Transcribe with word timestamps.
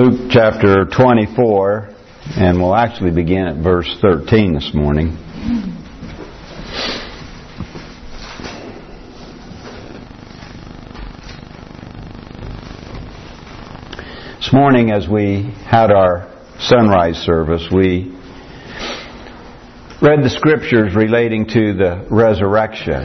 Luke 0.00 0.30
chapter 0.30 0.84
24, 0.84 1.88
and 2.36 2.58
we'll 2.60 2.76
actually 2.76 3.10
begin 3.10 3.48
at 3.48 3.56
verse 3.56 3.92
13 4.00 4.54
this 4.54 4.70
morning. 4.72 5.16
This 14.36 14.52
morning, 14.52 14.92
as 14.92 15.08
we 15.08 15.52
had 15.66 15.90
our 15.90 16.32
sunrise 16.60 17.16
service, 17.16 17.66
we 17.74 18.16
read 20.00 20.22
the 20.22 20.30
scriptures 20.30 20.94
relating 20.94 21.44
to 21.48 21.74
the 21.74 22.06
resurrection. 22.08 23.02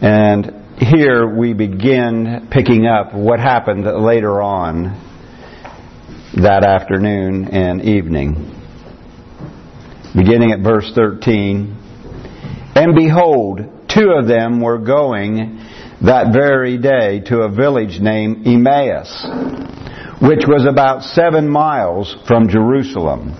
And 0.00 0.63
here 0.78 1.26
we 1.26 1.52
begin 1.54 2.48
picking 2.50 2.86
up 2.86 3.14
what 3.14 3.38
happened 3.38 3.84
later 3.84 4.42
on 4.42 5.00
that 6.34 6.64
afternoon 6.64 7.48
and 7.48 7.82
evening. 7.82 8.50
Beginning 10.16 10.50
at 10.50 10.60
verse 10.60 10.90
13. 10.94 11.76
And 12.74 12.94
behold, 12.96 13.60
two 13.88 14.10
of 14.18 14.26
them 14.26 14.60
were 14.60 14.78
going 14.78 15.64
that 16.02 16.32
very 16.32 16.76
day 16.76 17.20
to 17.26 17.42
a 17.42 17.48
village 17.48 18.00
named 18.00 18.44
Emmaus, 18.44 19.26
which 20.20 20.42
was 20.48 20.66
about 20.68 21.02
seven 21.02 21.48
miles 21.48 22.16
from 22.26 22.48
Jerusalem. 22.48 23.32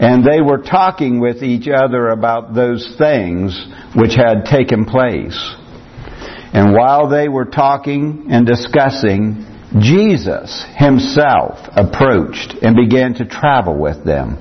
And 0.00 0.24
they 0.24 0.40
were 0.40 0.62
talking 0.62 1.20
with 1.20 1.42
each 1.42 1.68
other 1.68 2.08
about 2.08 2.54
those 2.54 2.94
things 2.96 3.66
which 3.94 4.14
had 4.14 4.46
taken 4.46 4.86
place. 4.86 5.56
And 6.56 6.72
while 6.72 7.10
they 7.10 7.28
were 7.28 7.44
talking 7.44 8.28
and 8.30 8.46
discussing, 8.46 9.44
Jesus 9.78 10.64
himself 10.74 11.58
approached 11.76 12.54
and 12.62 12.74
began 12.74 13.12
to 13.16 13.26
travel 13.26 13.76
with 13.78 14.06
them. 14.06 14.38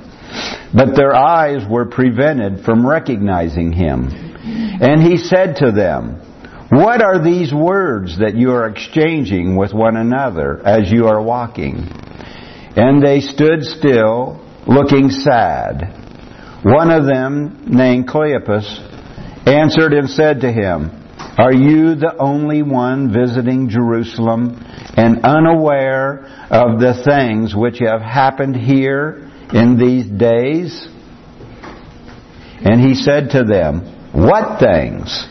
But 0.73 0.95
their 0.95 1.13
eyes 1.13 1.67
were 1.69 1.87
prevented 1.87 2.63
from 2.63 2.87
recognizing 2.87 3.73
him. 3.73 4.07
And 4.07 5.03
he 5.03 5.17
said 5.17 5.57
to 5.57 5.73
them, 5.73 6.21
What 6.69 7.03
are 7.03 7.21
these 7.21 7.53
words 7.53 8.17
that 8.19 8.37
you 8.37 8.51
are 8.51 8.69
exchanging 8.69 9.57
with 9.57 9.73
one 9.73 9.97
another 9.97 10.65
as 10.65 10.89
you 10.89 11.07
are 11.07 11.21
walking? 11.21 11.85
And 12.77 13.05
they 13.05 13.19
stood 13.19 13.61
still, 13.63 14.41
looking 14.65 15.09
sad. 15.09 15.81
One 16.63 16.91
of 16.91 17.05
them, 17.05 17.65
named 17.67 18.07
Cleopas, 18.07 19.45
answered 19.45 19.91
and 19.91 20.09
said 20.09 20.39
to 20.39 20.51
him, 20.53 21.01
are 21.37 21.53
you 21.53 21.95
the 21.95 22.15
only 22.17 22.63
one 22.63 23.11
visiting 23.11 23.67
Jerusalem 23.67 24.63
and 24.95 25.25
unaware 25.25 26.25
of 26.49 26.79
the 26.79 27.03
things 27.03 27.53
which 27.53 27.79
have 27.79 28.01
happened 28.01 28.55
here 28.55 29.29
in 29.53 29.77
these 29.77 30.05
days? 30.05 30.87
And 32.61 32.79
he 32.79 32.95
said 32.95 33.31
to 33.31 33.43
them, 33.43 33.81
What 34.13 34.61
things? 34.61 35.27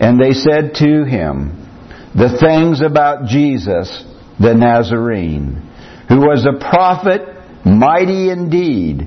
And 0.00 0.18
they 0.18 0.32
said 0.32 0.74
to 0.76 1.04
him, 1.04 1.68
The 2.14 2.38
things 2.40 2.80
about 2.80 3.26
Jesus 3.26 4.04
the 4.40 4.54
Nazarene, 4.54 5.70
who 6.08 6.16
was 6.16 6.46
a 6.46 6.58
prophet, 6.58 7.20
mighty 7.66 8.30
indeed, 8.30 9.06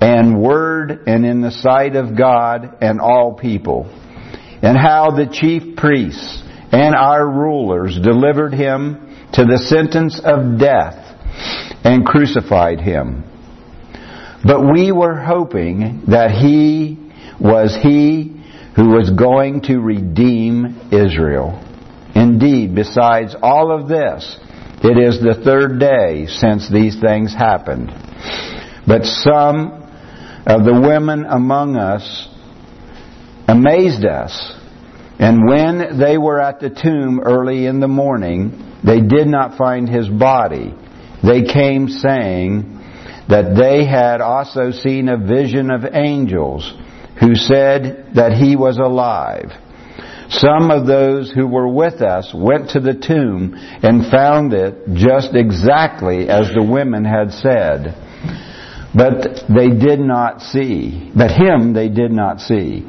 and 0.00 0.40
word 0.40 1.04
and 1.06 1.24
in 1.24 1.40
the 1.40 1.50
sight 1.50 1.96
of 1.96 2.16
God 2.16 2.76
and 2.82 3.00
all 3.00 3.34
people 3.34 3.90
and 4.62 4.76
how 4.76 5.10
the 5.10 5.26
chief 5.26 5.76
priests 5.76 6.42
and 6.72 6.94
our 6.94 7.26
rulers 7.28 7.98
delivered 8.02 8.52
him 8.52 9.16
to 9.32 9.44
the 9.44 9.58
sentence 9.58 10.20
of 10.22 10.58
death 10.58 11.04
and 11.84 12.04
crucified 12.04 12.80
him. 12.80 13.24
But 14.44 14.70
we 14.72 14.92
were 14.92 15.16
hoping 15.16 16.02
that 16.08 16.30
he 16.30 16.98
was 17.40 17.76
he 17.82 18.34
who 18.76 18.90
was 18.90 19.10
going 19.10 19.62
to 19.62 19.78
redeem 19.78 20.90
Israel. 20.92 21.64
Indeed, 22.14 22.74
besides 22.74 23.34
all 23.42 23.72
of 23.72 23.88
this, 23.88 24.38
it 24.82 24.96
is 24.96 25.20
the 25.20 25.42
third 25.44 25.80
day 25.80 26.26
since 26.26 26.70
these 26.70 27.00
things 27.00 27.34
happened. 27.34 27.90
But 28.86 29.04
some 29.04 29.82
of 30.46 30.64
the 30.64 30.80
women 30.80 31.26
among 31.26 31.76
us 31.76 32.28
amazed 33.48 34.04
us. 34.04 34.54
And 35.18 35.48
when 35.48 35.98
they 35.98 36.16
were 36.16 36.40
at 36.40 36.60
the 36.60 36.70
tomb 36.70 37.20
early 37.20 37.66
in 37.66 37.80
the 37.80 37.88
morning, 37.88 38.78
they 38.84 39.00
did 39.00 39.26
not 39.26 39.58
find 39.58 39.88
his 39.88 40.08
body. 40.08 40.74
They 41.22 41.42
came 41.42 41.88
saying 41.88 42.78
that 43.28 43.56
they 43.56 43.84
had 43.84 44.20
also 44.20 44.70
seen 44.70 45.08
a 45.08 45.18
vision 45.18 45.70
of 45.70 45.84
angels 45.92 46.72
who 47.20 47.34
said 47.34 48.12
that 48.14 48.32
he 48.32 48.54
was 48.54 48.78
alive. 48.78 49.50
Some 50.30 50.70
of 50.70 50.86
those 50.86 51.32
who 51.32 51.46
were 51.46 51.68
with 51.68 52.00
us 52.02 52.32
went 52.34 52.70
to 52.70 52.80
the 52.80 52.94
tomb 52.94 53.54
and 53.56 54.10
found 54.10 54.52
it 54.52 54.94
just 54.94 55.34
exactly 55.34 56.28
as 56.28 56.52
the 56.54 56.62
women 56.62 57.04
had 57.04 57.32
said. 57.32 57.96
But 58.94 59.44
they 59.48 59.70
did 59.70 60.00
not 60.00 60.42
see. 60.42 61.10
But 61.16 61.30
him 61.30 61.72
they 61.72 61.88
did 61.88 62.12
not 62.12 62.40
see. 62.40 62.86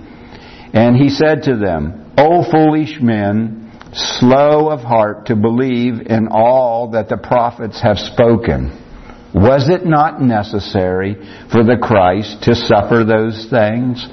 And 0.74 0.96
he 0.96 1.10
said 1.10 1.44
to 1.44 1.58
them, 1.58 2.14
O 2.18 2.44
foolish 2.50 3.00
men, 3.02 3.72
slow 3.94 4.70
of 4.70 4.82
heart 4.82 5.28
to 5.28 5.36
believe 5.36 6.02
in 6.06 6.28
all 6.32 6.92
that 6.92 7.10
the 7.10 7.18
prophets 7.18 7.82
have 7.82 7.98
spoken. 7.98 8.86
Was 9.34 9.70
it 9.70 9.86
not 9.86 10.22
necessary 10.22 11.16
for 11.52 11.64
the 11.64 11.78
Christ 11.82 12.44
to 12.44 12.56
suffer 12.56 13.04
those 13.04 13.48
things 13.50 14.06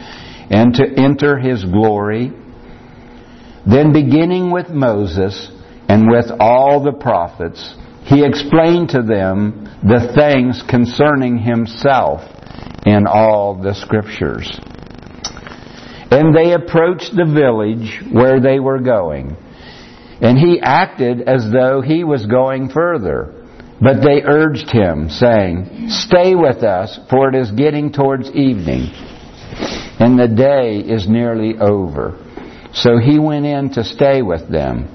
and 0.51 0.75
to 0.75 0.85
enter 0.97 1.39
his 1.39 1.65
glory? 1.65 2.33
Then 3.67 3.93
beginning 3.93 4.51
with 4.51 4.69
Moses 4.69 5.51
and 5.89 6.11
with 6.11 6.27
all 6.39 6.83
the 6.83 6.93
prophets, 6.93 7.75
he 8.05 8.25
explained 8.25 8.91
to 8.91 9.03
them 9.03 9.65
the 9.83 10.13
things 10.15 10.63
concerning 10.69 11.39
himself 11.39 12.21
in 12.87 13.07
all 13.07 13.61
the 13.61 13.75
scriptures. 13.75 14.61
And 16.17 16.35
they 16.35 16.55
approached 16.55 17.15
the 17.15 17.27
village 17.27 18.01
where 18.11 18.41
they 18.41 18.59
were 18.59 18.81
going. 18.81 19.37
And 20.23 20.39
he 20.39 20.59
acted 20.63 21.21
as 21.21 21.47
though 21.53 21.83
he 21.83 22.05
was 22.05 22.25
going 22.25 22.71
further. 22.71 23.35
But 23.83 24.01
they 24.01 24.23
urged 24.25 24.71
him, 24.71 25.11
saying, 25.11 25.89
Stay 25.91 26.35
with 26.35 26.63
us, 26.63 26.99
for 27.11 27.29
it 27.29 27.35
is 27.35 27.51
getting 27.51 27.93
towards 27.93 28.31
evening, 28.31 28.89
and 30.01 30.19
the 30.19 30.29
day 30.29 30.79
is 30.79 31.07
nearly 31.07 31.59
over. 31.59 32.19
So 32.73 32.97
he 32.97 33.19
went 33.19 33.45
in 33.45 33.75
to 33.75 33.85
stay 33.85 34.23
with 34.23 34.51
them. 34.51 34.89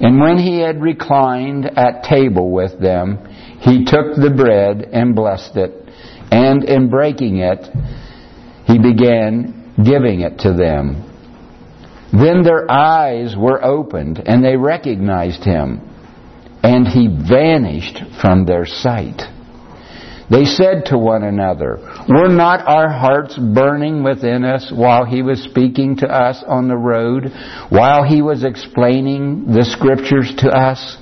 And 0.00 0.20
when 0.20 0.38
he 0.38 0.60
had 0.60 0.80
reclined 0.80 1.76
at 1.76 2.04
table 2.04 2.52
with 2.52 2.78
them, 2.80 3.18
he 3.58 3.84
took 3.84 4.14
the 4.14 4.32
bread 4.36 4.90
and 4.92 5.16
blessed 5.16 5.56
it, 5.56 5.88
and 6.30 6.62
in 6.62 6.88
breaking 6.88 7.38
it, 7.38 7.66
he 8.66 8.78
began 8.78 9.59
giving 9.84 10.20
it 10.20 10.40
to 10.40 10.52
them. 10.52 11.06
Then 12.12 12.42
their 12.42 12.70
eyes 12.70 13.34
were 13.36 13.64
opened 13.64 14.22
and 14.26 14.44
they 14.44 14.56
recognized 14.56 15.44
him, 15.44 15.80
and 16.62 16.86
he 16.86 17.06
vanished 17.06 18.00
from 18.20 18.44
their 18.44 18.66
sight. 18.66 19.22
They 20.30 20.44
said 20.44 20.86
to 20.86 20.98
one 20.98 21.24
another, 21.24 21.78
Were 22.08 22.28
not 22.28 22.66
our 22.66 22.88
hearts 22.88 23.36
burning 23.36 24.04
within 24.04 24.44
us 24.44 24.70
while 24.72 25.04
he 25.04 25.22
was 25.22 25.42
speaking 25.42 25.96
to 25.96 26.06
us 26.06 26.44
on 26.46 26.68
the 26.68 26.76
road, 26.76 27.32
while 27.68 28.04
he 28.04 28.22
was 28.22 28.44
explaining 28.44 29.46
the 29.46 29.64
scriptures 29.64 30.32
to 30.38 30.48
us? 30.48 30.96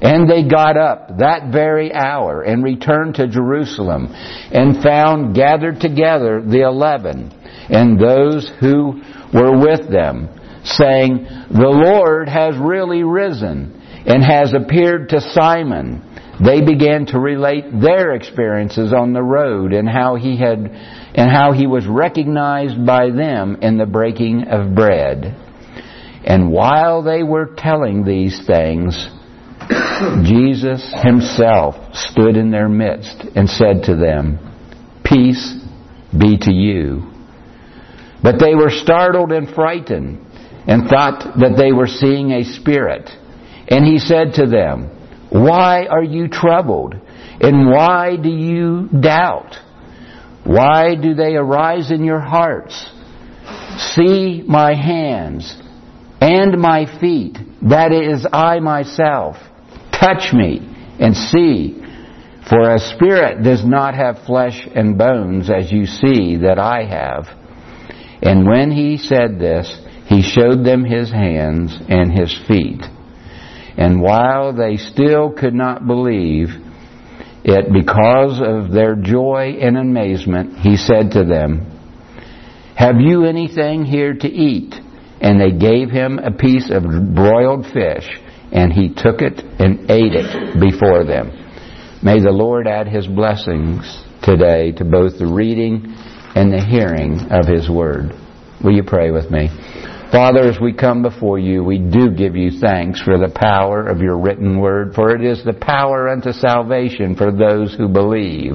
And 0.00 0.30
they 0.30 0.48
got 0.48 0.76
up 0.76 1.18
that 1.18 1.50
very 1.52 1.92
hour 1.92 2.42
and 2.42 2.62
returned 2.62 3.16
to 3.16 3.26
Jerusalem 3.26 4.06
and 4.12 4.82
found 4.82 5.34
gathered 5.34 5.80
together 5.80 6.40
the 6.40 6.62
eleven 6.62 7.32
and 7.68 7.98
those 7.98 8.50
who 8.60 9.02
were 9.32 9.58
with 9.58 9.90
them, 9.90 10.28
saying, 10.64 11.26
The 11.50 11.68
Lord 11.68 12.28
has 12.28 12.56
really 12.56 13.02
risen 13.02 13.74
and 14.06 14.22
has 14.24 14.54
appeared 14.54 15.08
to 15.10 15.20
Simon. 15.20 16.04
They 16.44 16.64
began 16.64 17.06
to 17.06 17.18
relate 17.18 17.64
their 17.80 18.14
experiences 18.14 18.92
on 18.92 19.12
the 19.12 19.22
road 19.22 19.72
and 19.72 19.88
how 19.88 20.14
he 20.14 20.38
had 20.38 20.58
and 20.58 21.30
how 21.30 21.52
he 21.52 21.66
was 21.66 21.86
recognized 21.86 22.86
by 22.86 23.10
them 23.10 23.58
in 23.60 23.76
the 23.76 23.86
breaking 23.86 24.44
of 24.44 24.74
bread. 24.74 25.36
And 26.24 26.52
while 26.52 27.02
they 27.02 27.24
were 27.24 27.54
telling 27.56 28.04
these 28.04 28.46
things, 28.46 29.08
Jesus 30.24 30.92
himself 31.02 31.94
stood 31.94 32.36
in 32.36 32.50
their 32.50 32.68
midst 32.68 33.24
and 33.34 33.48
said 33.48 33.84
to 33.84 33.96
them, 33.96 34.38
Peace 35.04 35.56
be 36.16 36.38
to 36.38 36.52
you. 36.52 37.12
But 38.22 38.38
they 38.38 38.54
were 38.54 38.70
startled 38.70 39.32
and 39.32 39.48
frightened 39.48 40.24
and 40.66 40.88
thought 40.88 41.38
that 41.38 41.56
they 41.56 41.72
were 41.72 41.86
seeing 41.86 42.32
a 42.32 42.44
spirit. 42.44 43.10
And 43.68 43.86
he 43.86 43.98
said 43.98 44.34
to 44.34 44.46
them, 44.46 44.90
Why 45.30 45.86
are 45.86 46.02
you 46.02 46.28
troubled? 46.28 46.94
And 47.40 47.70
why 47.70 48.16
do 48.16 48.30
you 48.30 48.88
doubt? 48.88 49.56
Why 50.44 50.94
do 50.94 51.14
they 51.14 51.36
arise 51.36 51.90
in 51.90 52.04
your 52.04 52.20
hearts? 52.20 52.90
See 53.94 54.42
my 54.46 54.74
hands 54.74 55.54
and 56.20 56.58
my 56.58 56.86
feet, 57.00 57.38
that 57.62 57.92
is 57.92 58.26
I 58.32 58.60
myself. 58.60 59.36
Touch 59.98 60.32
me 60.32 60.60
and 60.98 61.16
see. 61.16 61.82
For 62.48 62.70
a 62.70 62.78
spirit 62.78 63.42
does 63.42 63.64
not 63.64 63.94
have 63.94 64.24
flesh 64.24 64.66
and 64.74 64.96
bones 64.96 65.50
as 65.50 65.70
you 65.70 65.86
see 65.86 66.36
that 66.38 66.58
I 66.58 66.84
have. 66.84 67.28
And 68.22 68.46
when 68.46 68.70
he 68.70 68.96
said 68.96 69.38
this, 69.38 69.68
he 70.06 70.22
showed 70.22 70.64
them 70.64 70.84
his 70.84 71.10
hands 71.10 71.76
and 71.88 72.10
his 72.10 72.34
feet. 72.48 72.82
And 73.76 74.00
while 74.00 74.52
they 74.54 74.76
still 74.76 75.30
could 75.30 75.54
not 75.54 75.86
believe 75.86 76.48
it 77.44 77.72
because 77.72 78.40
of 78.40 78.72
their 78.72 78.96
joy 78.96 79.58
and 79.60 79.76
amazement, 79.76 80.58
he 80.58 80.76
said 80.76 81.12
to 81.12 81.24
them, 81.24 81.70
Have 82.74 82.96
you 82.98 83.24
anything 83.24 83.84
here 83.84 84.14
to 84.14 84.28
eat? 84.28 84.74
And 85.20 85.40
they 85.40 85.52
gave 85.52 85.90
him 85.90 86.18
a 86.18 86.32
piece 86.32 86.70
of 86.70 86.82
broiled 87.14 87.66
fish, 87.66 88.08
and 88.52 88.72
he 88.72 88.88
took 88.88 89.20
it 89.20 89.40
and 89.58 89.90
ate 89.90 90.14
it 90.14 90.60
before 90.60 91.04
them. 91.04 91.32
May 92.02 92.20
the 92.20 92.30
Lord 92.30 92.66
add 92.66 92.86
his 92.86 93.06
blessings 93.06 94.04
today 94.22 94.72
to 94.72 94.84
both 94.84 95.18
the 95.18 95.26
reading 95.26 95.94
and 96.34 96.52
the 96.52 96.64
hearing 96.64 97.26
of 97.30 97.46
his 97.46 97.68
word. 97.68 98.12
Will 98.62 98.72
you 98.74 98.84
pray 98.84 99.10
with 99.10 99.30
me? 99.30 99.48
Father, 100.10 100.48
as 100.48 100.58
we 100.60 100.72
come 100.72 101.02
before 101.02 101.38
you, 101.38 101.62
we 101.62 101.78
do 101.78 102.10
give 102.10 102.34
you 102.34 102.50
thanks 102.60 103.00
for 103.02 103.18
the 103.18 103.32
power 103.34 103.86
of 103.86 103.98
your 104.00 104.18
written 104.18 104.58
word, 104.58 104.94
for 104.94 105.14
it 105.14 105.22
is 105.22 105.44
the 105.44 105.52
power 105.52 106.08
unto 106.08 106.32
salvation 106.32 107.14
for 107.14 107.30
those 107.30 107.74
who 107.74 107.88
believe. 107.88 108.54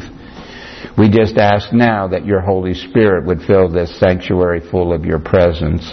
We 0.97 1.09
just 1.09 1.37
ask 1.37 1.71
now 1.71 2.07
that 2.07 2.25
your 2.25 2.41
Holy 2.41 2.73
Spirit 2.73 3.25
would 3.27 3.41
fill 3.41 3.69
this 3.69 3.99
sanctuary 3.99 4.61
full 4.71 4.93
of 4.93 5.05
your 5.05 5.19
presence. 5.19 5.83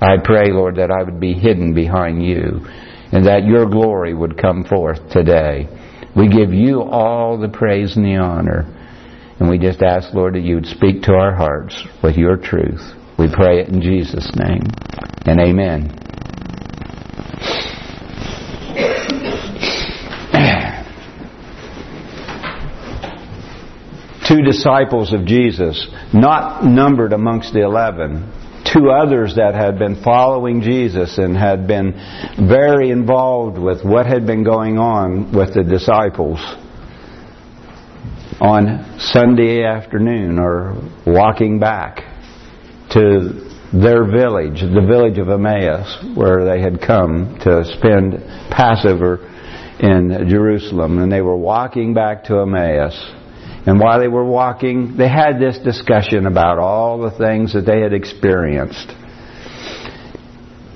I 0.00 0.16
pray, 0.22 0.50
Lord, 0.50 0.76
that 0.76 0.90
I 0.90 1.02
would 1.02 1.20
be 1.20 1.34
hidden 1.34 1.74
behind 1.74 2.24
you 2.24 2.60
and 3.12 3.26
that 3.26 3.44
your 3.44 3.66
glory 3.66 4.14
would 4.14 4.40
come 4.40 4.64
forth 4.64 5.10
today. 5.10 5.68
We 6.16 6.28
give 6.28 6.52
you 6.52 6.82
all 6.82 7.38
the 7.38 7.48
praise 7.48 7.96
and 7.96 8.04
the 8.04 8.16
honor. 8.16 8.72
And 9.38 9.50
we 9.50 9.58
just 9.58 9.82
ask, 9.82 10.14
Lord, 10.14 10.34
that 10.34 10.40
you 10.40 10.54
would 10.54 10.66
speak 10.66 11.02
to 11.02 11.12
our 11.12 11.34
hearts 11.34 11.86
with 12.02 12.16
your 12.16 12.36
truth. 12.36 12.80
We 13.18 13.28
pray 13.32 13.60
it 13.60 13.68
in 13.68 13.82
Jesus' 13.82 14.30
name. 14.34 14.62
And 15.26 15.40
amen. 15.40 16.02
Two 24.26 24.42
disciples 24.42 25.12
of 25.12 25.24
Jesus, 25.24 25.86
not 26.12 26.64
numbered 26.64 27.12
amongst 27.12 27.52
the 27.52 27.62
eleven, 27.62 28.32
two 28.72 28.90
others 28.90 29.34
that 29.36 29.54
had 29.54 29.78
been 29.78 30.02
following 30.02 30.60
Jesus 30.60 31.18
and 31.18 31.36
had 31.36 31.66
been 31.66 31.92
very 32.48 32.90
involved 32.90 33.58
with 33.58 33.84
what 33.84 34.06
had 34.06 34.26
been 34.26 34.44
going 34.44 34.78
on 34.78 35.32
with 35.32 35.54
the 35.54 35.62
disciples 35.62 36.40
on 38.40 38.98
Sunday 38.98 39.64
afternoon 39.64 40.38
or 40.38 40.74
walking 41.06 41.58
back 41.58 41.98
to 42.90 43.46
their 43.72 44.04
village, 44.04 44.60
the 44.60 44.86
village 44.86 45.18
of 45.18 45.28
Emmaus, 45.28 46.04
where 46.14 46.44
they 46.44 46.60
had 46.60 46.80
come 46.80 47.38
to 47.42 47.64
spend 47.78 48.14
Passover 48.50 49.32
in 49.80 50.26
Jerusalem. 50.28 50.98
And 50.98 51.10
they 51.10 51.20
were 51.20 51.36
walking 51.36 51.94
back 51.94 52.24
to 52.24 52.40
Emmaus. 52.40 52.94
And 53.66 53.80
while 53.80 53.98
they 53.98 54.08
were 54.08 54.24
walking, 54.24 54.96
they 54.96 55.08
had 55.08 55.40
this 55.40 55.58
discussion 55.58 56.26
about 56.26 56.58
all 56.58 56.98
the 56.98 57.10
things 57.10 57.52
that 57.52 57.66
they 57.66 57.80
had 57.80 57.92
experienced. 57.92 58.92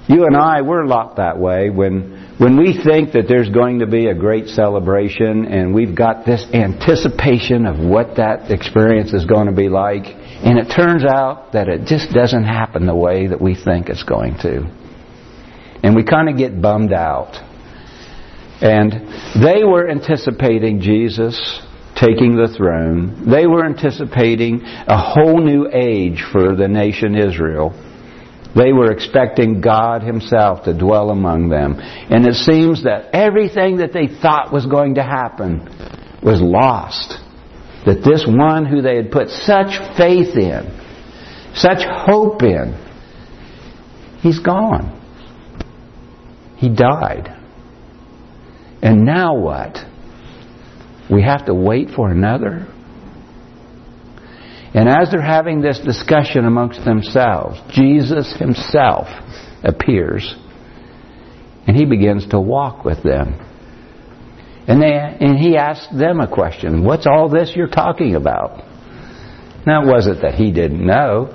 You 0.09 0.25
and 0.25 0.37
I, 0.37 0.63
we're 0.63 0.85
lot 0.85 1.17
that 1.17 1.39
way 1.39 1.71
when 1.71 2.35
when 2.41 2.57
we 2.57 2.73
think 2.83 3.13
that 3.13 3.27
there's 3.29 3.51
going 3.51 3.81
to 3.81 3.87
be 3.87 4.07
a 4.07 4.15
great 4.15 4.49
celebration 4.49 5.45
and 5.45 5.75
we've 5.75 5.95
got 5.95 6.25
this 6.25 6.43
anticipation 6.55 7.67
of 7.67 7.79
what 7.79 8.17
that 8.17 8.51
experience 8.51 9.13
is 9.13 9.27
going 9.27 9.47
to 9.47 9.53
be 9.53 9.69
like, 9.69 10.05
and 10.07 10.59
it 10.59 10.75
turns 10.75 11.05
out 11.05 11.53
that 11.53 11.69
it 11.69 11.87
just 11.87 12.15
doesn't 12.15 12.45
happen 12.45 12.87
the 12.87 12.97
way 12.97 13.27
that 13.27 13.41
we 13.43 13.55
think 13.55 13.91
it's 13.91 14.05
going 14.05 14.39
to. 14.39 14.63
And 15.85 15.95
we 15.95 16.03
kind 16.03 16.31
of 16.31 16.39
get 16.39 16.63
bummed 16.63 16.95
out. 16.95 17.37
And 18.63 18.93
they 19.45 19.63
were 19.63 19.89
anticipating 19.89 20.81
Jesus 20.81 21.37
taking 22.01 22.35
the 22.35 22.53
throne. 22.57 23.31
They 23.31 23.47
were 23.47 23.65
anticipating 23.67 24.63
a 24.63 24.97
whole 24.97 25.39
new 25.39 25.69
age 25.71 26.25
for 26.33 26.57
the 26.57 26.67
nation 26.67 27.15
Israel. 27.15 27.75
They 28.57 28.73
were 28.73 28.91
expecting 28.91 29.61
God 29.61 30.03
Himself 30.03 30.65
to 30.65 30.77
dwell 30.77 31.11
among 31.11 31.51
them. 31.51 31.77
And 31.79 32.27
it 32.27 32.35
seems 32.35 32.85
that 32.85 33.15
everything 33.15 33.77
that 33.77 33.93
they 33.93 34.09
thought 34.09 34.53
was 34.53 34.67
going 34.67 34.95
to 34.95 35.03
happen 35.03 35.61
was 36.23 36.41
lost. 36.41 37.19
That 37.87 38.03
this 38.05 38.25
one 38.27 38.67
who 38.67 38.83
they 38.83 38.97
had 38.97 39.13
put 39.13 39.29
such 39.29 39.79
faith 39.97 40.37
in, 40.37 40.79
such 41.55 41.85
hope 41.85 42.43
in, 42.43 42.75
he's 44.21 44.39
gone. 44.39 44.97
He 46.57 46.69
died. 46.69 47.37
And 48.83 49.05
now 49.05 49.37
what? 49.37 49.79
We 51.11 51.23
have 51.23 51.47
to 51.47 51.55
wait 51.55 51.89
for 51.95 52.11
another? 52.11 52.67
And 54.73 54.89
as 54.89 55.11
they're 55.11 55.21
having 55.21 55.61
this 55.61 55.81
discussion 55.81 56.45
amongst 56.45 56.85
themselves, 56.85 57.61
Jesus 57.71 58.37
himself 58.39 59.09
appears 59.65 60.35
and 61.67 61.77
he 61.77 61.85
begins 61.85 62.27
to 62.29 62.41
walk 62.41 62.85
with 62.85 63.03
them. 63.03 63.47
And, 64.69 64.81
they, 64.81 64.93
and 64.93 65.37
he 65.37 65.57
asks 65.57 65.89
them 65.97 66.21
a 66.21 66.33
question 66.33 66.85
What's 66.85 67.07
all 67.07 67.29
this 67.29 67.53
you're 67.55 67.69
talking 67.69 68.15
about? 68.15 68.65
Now, 69.67 69.83
it 69.83 69.87
wasn't 69.87 70.23
that 70.23 70.35
he 70.35 70.53
didn't 70.53 70.85
know, 70.85 71.29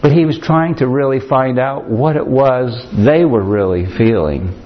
but 0.00 0.12
he 0.12 0.24
was 0.24 0.38
trying 0.40 0.76
to 0.76 0.86
really 0.86 1.18
find 1.26 1.58
out 1.58 1.88
what 1.88 2.16
it 2.16 2.26
was 2.26 2.86
they 3.04 3.24
were 3.24 3.42
really 3.42 3.86
feeling. 3.96 4.58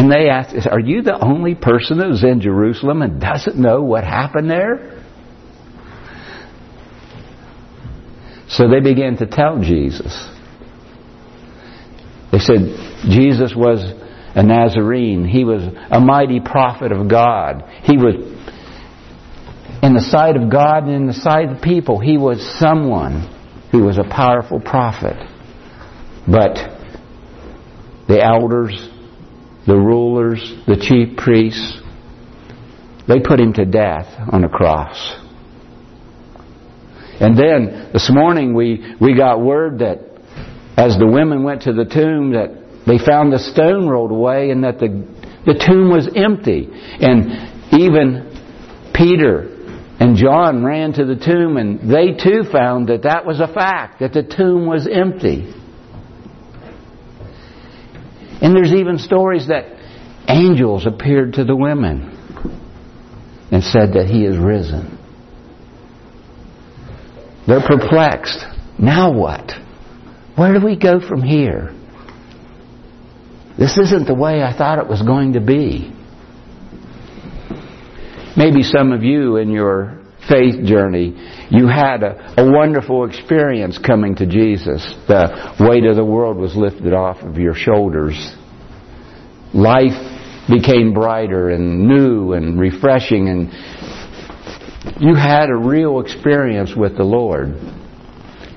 And 0.00 0.10
they 0.10 0.30
asked, 0.30 0.56
Are 0.66 0.80
you 0.80 1.02
the 1.02 1.22
only 1.22 1.54
person 1.54 2.00
who's 2.00 2.24
in 2.24 2.40
Jerusalem 2.40 3.02
and 3.02 3.20
doesn't 3.20 3.54
know 3.54 3.82
what 3.82 4.02
happened 4.02 4.50
there? 4.50 5.04
So 8.48 8.70
they 8.70 8.80
began 8.80 9.18
to 9.18 9.26
tell 9.26 9.60
Jesus. 9.60 10.26
They 12.32 12.38
said, 12.38 12.60
Jesus 13.10 13.52
was 13.54 13.80
a 14.34 14.42
Nazarene. 14.42 15.26
He 15.26 15.44
was 15.44 15.64
a 15.90 16.00
mighty 16.00 16.40
prophet 16.40 16.92
of 16.92 17.10
God. 17.10 17.64
He 17.82 17.98
was, 17.98 18.14
in 19.82 19.92
the 19.92 20.08
sight 20.10 20.36
of 20.36 20.50
God 20.50 20.84
and 20.84 20.94
in 20.94 21.06
the 21.08 21.12
sight 21.12 21.50
of 21.50 21.56
the 21.56 21.62
people, 21.62 22.00
he 22.00 22.16
was 22.16 22.40
someone 22.58 23.28
who 23.70 23.82
was 23.82 23.98
a 23.98 24.04
powerful 24.04 24.60
prophet. 24.60 25.18
But 26.26 26.54
the 28.08 28.24
elders 28.24 28.89
the 29.70 29.76
rulers, 29.76 30.40
the 30.66 30.74
chief 30.74 31.16
priests, 31.16 31.78
they 33.06 33.20
put 33.20 33.38
him 33.38 33.52
to 33.52 33.64
death 33.64 34.06
on 34.32 34.42
a 34.42 34.48
cross. 34.48 35.14
And 37.20 37.38
then 37.38 37.90
this 37.92 38.10
morning 38.12 38.52
we, 38.52 38.96
we 39.00 39.16
got 39.16 39.40
word 39.40 39.78
that 39.78 40.00
as 40.76 40.98
the 40.98 41.06
women 41.06 41.44
went 41.44 41.62
to 41.62 41.72
the 41.72 41.84
tomb 41.84 42.32
that 42.32 42.50
they 42.84 42.98
found 42.98 43.32
the 43.32 43.38
stone 43.38 43.86
rolled 43.86 44.10
away 44.10 44.50
and 44.50 44.64
that 44.64 44.80
the, 44.80 45.06
the 45.46 45.54
tomb 45.54 45.88
was 45.88 46.08
empty. 46.16 46.68
And 46.72 47.72
even 47.72 48.90
Peter 48.92 49.54
and 50.00 50.16
John 50.16 50.64
ran 50.64 50.94
to 50.94 51.04
the 51.04 51.14
tomb 51.14 51.58
and 51.58 51.88
they 51.88 52.14
too 52.14 52.42
found 52.50 52.88
that 52.88 53.02
that 53.04 53.24
was 53.24 53.38
a 53.38 53.46
fact, 53.46 54.00
that 54.00 54.12
the 54.14 54.24
tomb 54.24 54.66
was 54.66 54.88
empty. 54.90 55.54
And 58.40 58.54
there's 58.54 58.72
even 58.72 58.98
stories 58.98 59.48
that 59.48 59.66
angels 60.28 60.86
appeared 60.86 61.34
to 61.34 61.44
the 61.44 61.56
women 61.56 62.16
and 63.50 63.62
said 63.62 63.94
that 63.94 64.06
he 64.06 64.24
is 64.24 64.38
risen. 64.38 64.98
They're 67.46 67.66
perplexed. 67.66 68.44
Now 68.78 69.12
what? 69.12 69.52
Where 70.36 70.58
do 70.58 70.64
we 70.64 70.76
go 70.76 71.00
from 71.06 71.22
here? 71.22 71.74
This 73.58 73.76
isn't 73.76 74.06
the 74.06 74.14
way 74.14 74.42
I 74.42 74.56
thought 74.56 74.78
it 74.78 74.88
was 74.88 75.02
going 75.02 75.34
to 75.34 75.40
be. 75.40 75.92
Maybe 78.36 78.62
some 78.62 78.92
of 78.92 79.02
you 79.02 79.36
in 79.36 79.50
your 79.50 79.99
faith 80.30 80.64
journey, 80.64 81.14
you 81.50 81.66
had 81.66 82.02
a, 82.02 82.40
a 82.40 82.50
wonderful 82.50 83.04
experience 83.04 83.76
coming 83.78 84.14
to 84.16 84.26
Jesus. 84.26 84.82
The 85.08 85.56
weight 85.60 85.84
of 85.84 85.96
the 85.96 86.04
world 86.04 86.36
was 86.36 86.54
lifted 86.54 86.94
off 86.94 87.22
of 87.22 87.36
your 87.36 87.54
shoulders. 87.54 88.14
Life 89.52 89.98
became 90.48 90.94
brighter 90.94 91.50
and 91.50 91.88
new 91.88 92.32
and 92.32 92.58
refreshing 92.58 93.28
and 93.28 93.52
you 94.98 95.14
had 95.14 95.50
a 95.50 95.56
real 95.56 96.00
experience 96.00 96.74
with 96.74 96.96
the 96.96 97.04
Lord. 97.04 97.48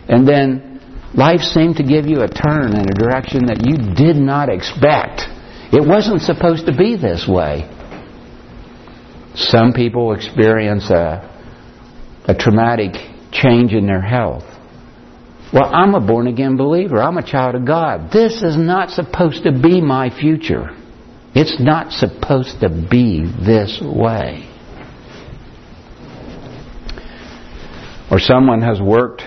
And 0.07 0.27
then 0.27 0.79
life 1.13 1.41
seemed 1.41 1.77
to 1.77 1.83
give 1.83 2.05
you 2.05 2.21
a 2.21 2.27
turn 2.27 2.75
in 2.75 2.89
a 2.89 2.93
direction 2.93 3.47
that 3.47 3.65
you 3.65 3.93
did 3.95 4.15
not 4.15 4.49
expect. 4.49 5.21
It 5.73 5.85
wasn't 5.85 6.21
supposed 6.21 6.65
to 6.67 6.75
be 6.75 6.95
this 6.95 7.27
way. 7.27 7.69
Some 9.35 9.73
people 9.73 10.13
experience 10.13 10.89
a, 10.89 11.32
a 12.25 12.33
traumatic 12.33 12.93
change 13.31 13.73
in 13.73 13.85
their 13.85 14.01
health. 14.01 14.43
Well, 15.53 15.65
I'm 15.65 15.93
a 15.93 15.99
born 15.99 16.27
again 16.27 16.57
believer. 16.57 17.01
I'm 17.01 17.17
a 17.17 17.25
child 17.25 17.55
of 17.55 17.65
God. 17.65 18.11
This 18.11 18.41
is 18.41 18.57
not 18.57 18.89
supposed 18.89 19.43
to 19.43 19.51
be 19.51 19.81
my 19.81 20.09
future. 20.09 20.69
It's 21.35 21.59
not 21.59 21.91
supposed 21.91 22.61
to 22.61 22.69
be 22.69 23.23
this 23.23 23.81
way. 23.81 24.49
Or 28.09 28.19
someone 28.19 28.61
has 28.61 28.79
worked 28.81 29.23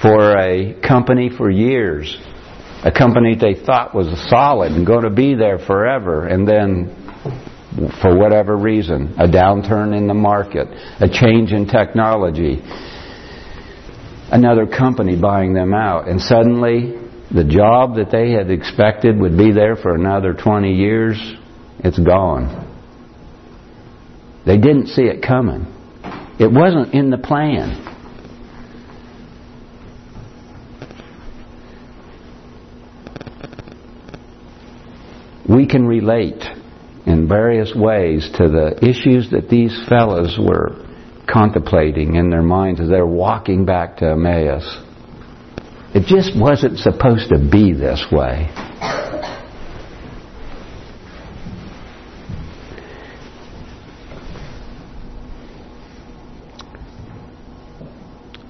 for 0.00 0.36
a 0.36 0.78
company 0.86 1.30
for 1.30 1.50
years, 1.50 2.16
a 2.84 2.92
company 2.92 3.34
they 3.34 3.54
thought 3.54 3.94
was 3.94 4.08
solid 4.28 4.72
and 4.72 4.86
going 4.86 5.04
to 5.04 5.10
be 5.10 5.34
there 5.34 5.58
forever, 5.58 6.26
and 6.26 6.46
then 6.46 7.05
for 8.00 8.16
whatever 8.16 8.56
reason, 8.56 9.14
a 9.18 9.26
downturn 9.26 9.96
in 9.96 10.06
the 10.06 10.14
market, 10.14 10.68
a 11.00 11.08
change 11.08 11.52
in 11.52 11.66
technology, 11.66 12.62
another 14.30 14.66
company 14.66 15.14
buying 15.20 15.52
them 15.52 15.74
out, 15.74 16.08
and 16.08 16.20
suddenly 16.20 16.94
the 17.30 17.44
job 17.44 17.96
that 17.96 18.10
they 18.10 18.30
had 18.30 18.50
expected 18.50 19.18
would 19.18 19.36
be 19.36 19.52
there 19.52 19.76
for 19.76 19.94
another 19.94 20.32
20 20.32 20.74
years, 20.74 21.20
it's 21.80 21.98
gone. 21.98 22.62
They 24.46 24.56
didn't 24.56 24.86
see 24.86 25.02
it 25.02 25.22
coming. 25.22 25.66
It 26.38 26.50
wasn't 26.50 26.94
in 26.94 27.10
the 27.10 27.18
plan. 27.18 27.82
We 35.48 35.66
can 35.66 35.86
relate 35.86 36.42
in 37.06 37.28
various 37.28 37.72
ways 37.74 38.28
to 38.34 38.48
the 38.48 38.78
issues 38.82 39.30
that 39.30 39.48
these 39.48 39.78
fellows 39.88 40.36
were 40.38 40.84
contemplating 41.28 42.16
in 42.16 42.30
their 42.30 42.42
minds 42.42 42.80
as 42.80 42.88
they're 42.88 43.06
walking 43.06 43.64
back 43.64 43.96
to 43.98 44.10
Emmaus. 44.10 44.82
It 45.94 46.06
just 46.06 46.38
wasn't 46.38 46.78
supposed 46.78 47.30
to 47.30 47.38
be 47.38 47.72
this 47.72 48.04
way. 48.10 48.50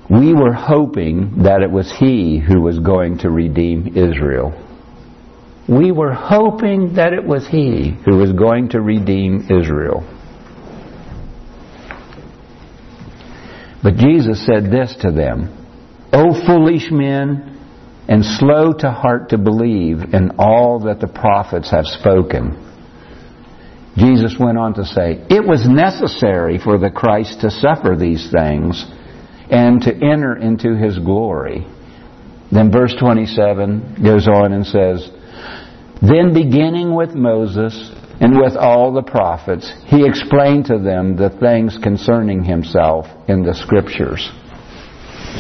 We 0.09 0.33
were 0.33 0.53
hoping 0.53 1.43
that 1.43 1.63
it 1.63 1.71
was 1.71 1.93
He 1.93 2.39
who 2.39 2.61
was 2.63 2.79
going 2.79 3.19
to 3.19 3.31
redeem 3.31 3.97
Israel. 3.97 4.55
We 5.69 5.91
were 5.91 6.13
hoping 6.13 6.95
that 6.95 7.13
it 7.13 7.25
was 7.25 7.47
He 7.47 7.97
who 8.05 8.17
was 8.19 8.33
going 8.33 8.71
to 8.71 8.81
redeem 8.81 9.49
Israel. 9.51 10.05
But 13.83 13.97
Jesus 13.97 14.45
said 14.47 14.71
this 14.71 14.95
to 15.01 15.11
them 15.11 15.53
O 16.13 16.33
foolish 16.47 16.91
men, 16.91 17.57
and 18.09 18.25
slow 18.25 18.73
to 18.73 18.91
heart 18.91 19.31
to 19.31 19.39
believe 19.39 20.15
in 20.15 20.33
all 20.39 20.81
that 20.81 21.01
the 21.01 21.09
prophets 21.09 21.71
have 21.71 21.87
spoken. 21.87 22.63
Jesus 23.97 24.37
went 24.39 24.59
on 24.59 24.75
to 24.75 24.85
say, 24.85 25.25
It 25.31 25.45
was 25.47 25.69
necessary 25.69 26.59
for 26.59 26.79
the 26.79 26.91
Christ 26.91 27.41
to 27.41 27.51
suffer 27.51 27.97
these 27.99 28.31
things 28.31 28.85
and 29.51 29.81
to 29.83 29.93
enter 29.93 30.37
into 30.37 30.77
his 30.77 30.99
glory. 30.99 31.67
Then 32.53 32.71
verse 32.71 32.95
27 32.99 34.03
goes 34.05 34.29
on 34.29 34.53
and 34.53 34.67
says, 34.67 35.11
then, 36.03 36.35
beginning 36.35 36.95
with 36.95 37.15
Moses 37.15 37.91
and 38.21 38.39
with 38.39 38.57
all 38.57 38.93
the 38.93 39.03
prophets, 39.03 39.73
he 39.87 40.07
explained 40.07 40.67
to 40.67 40.79
them 40.79 41.17
the 41.17 41.31
things 41.31 41.79
concerning 41.83 42.45
himself 42.45 43.07
in 43.29 43.43
the 43.43 43.55
Scriptures. 43.55 44.31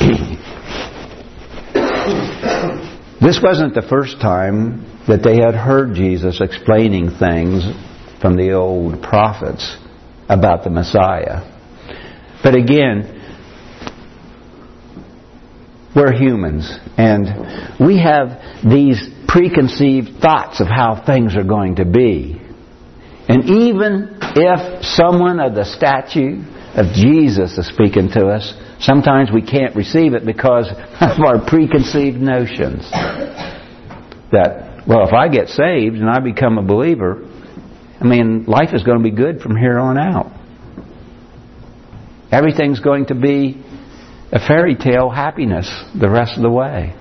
this 3.20 3.40
wasn't 3.42 3.74
the 3.74 3.86
first 3.88 4.20
time 4.20 4.84
that 5.06 5.22
they 5.22 5.36
had 5.36 5.54
heard 5.54 5.94
Jesus 5.94 6.40
explaining 6.40 7.10
things 7.18 7.62
from 8.20 8.36
the 8.36 8.52
old 8.52 9.02
prophets 9.02 9.76
about 10.28 10.64
the 10.64 10.70
Messiah. 10.70 11.52
But 12.42 12.56
again, 12.56 13.12
we're 15.94 16.12
humans, 16.12 16.70
and 16.98 17.78
we 17.80 17.98
have 17.98 18.42
these 18.62 19.08
preconceived 19.26 20.20
thoughts 20.20 20.60
of 20.60 20.66
how 20.66 21.02
things 21.04 21.36
are 21.36 21.44
going 21.44 21.76
to 21.76 21.84
be. 21.84 22.40
And 23.28 23.44
even 23.44 24.18
if 24.20 24.84
someone 24.84 25.40
of 25.40 25.54
the 25.54 25.64
statue 25.64 26.42
of 26.74 26.92
Jesus 26.92 27.58
is 27.58 27.66
speaking 27.66 28.10
to 28.10 28.28
us, 28.28 28.54
sometimes 28.80 29.30
we 29.32 29.42
can't 29.42 29.74
receive 29.74 30.14
it 30.14 30.24
because 30.24 30.68
of 31.00 31.20
our 31.20 31.44
preconceived 31.46 32.18
notions. 32.18 32.88
That, 34.32 34.86
well, 34.86 35.06
if 35.06 35.12
I 35.12 35.28
get 35.28 35.48
saved 35.48 35.96
and 35.96 36.08
I 36.08 36.20
become 36.20 36.58
a 36.58 36.62
believer, 36.62 37.24
I 38.00 38.04
mean, 38.04 38.44
life 38.44 38.74
is 38.74 38.82
going 38.82 38.98
to 38.98 39.04
be 39.04 39.14
good 39.14 39.40
from 39.40 39.56
here 39.56 39.78
on 39.78 39.98
out. 39.98 40.32
Everything's 42.30 42.80
going 42.80 43.06
to 43.06 43.14
be 43.14 43.62
a 44.32 44.38
fairy 44.38 44.74
tale 44.74 45.08
happiness 45.08 45.70
the 45.98 46.10
rest 46.10 46.36
of 46.36 46.42
the 46.42 46.50
way. 46.50 46.94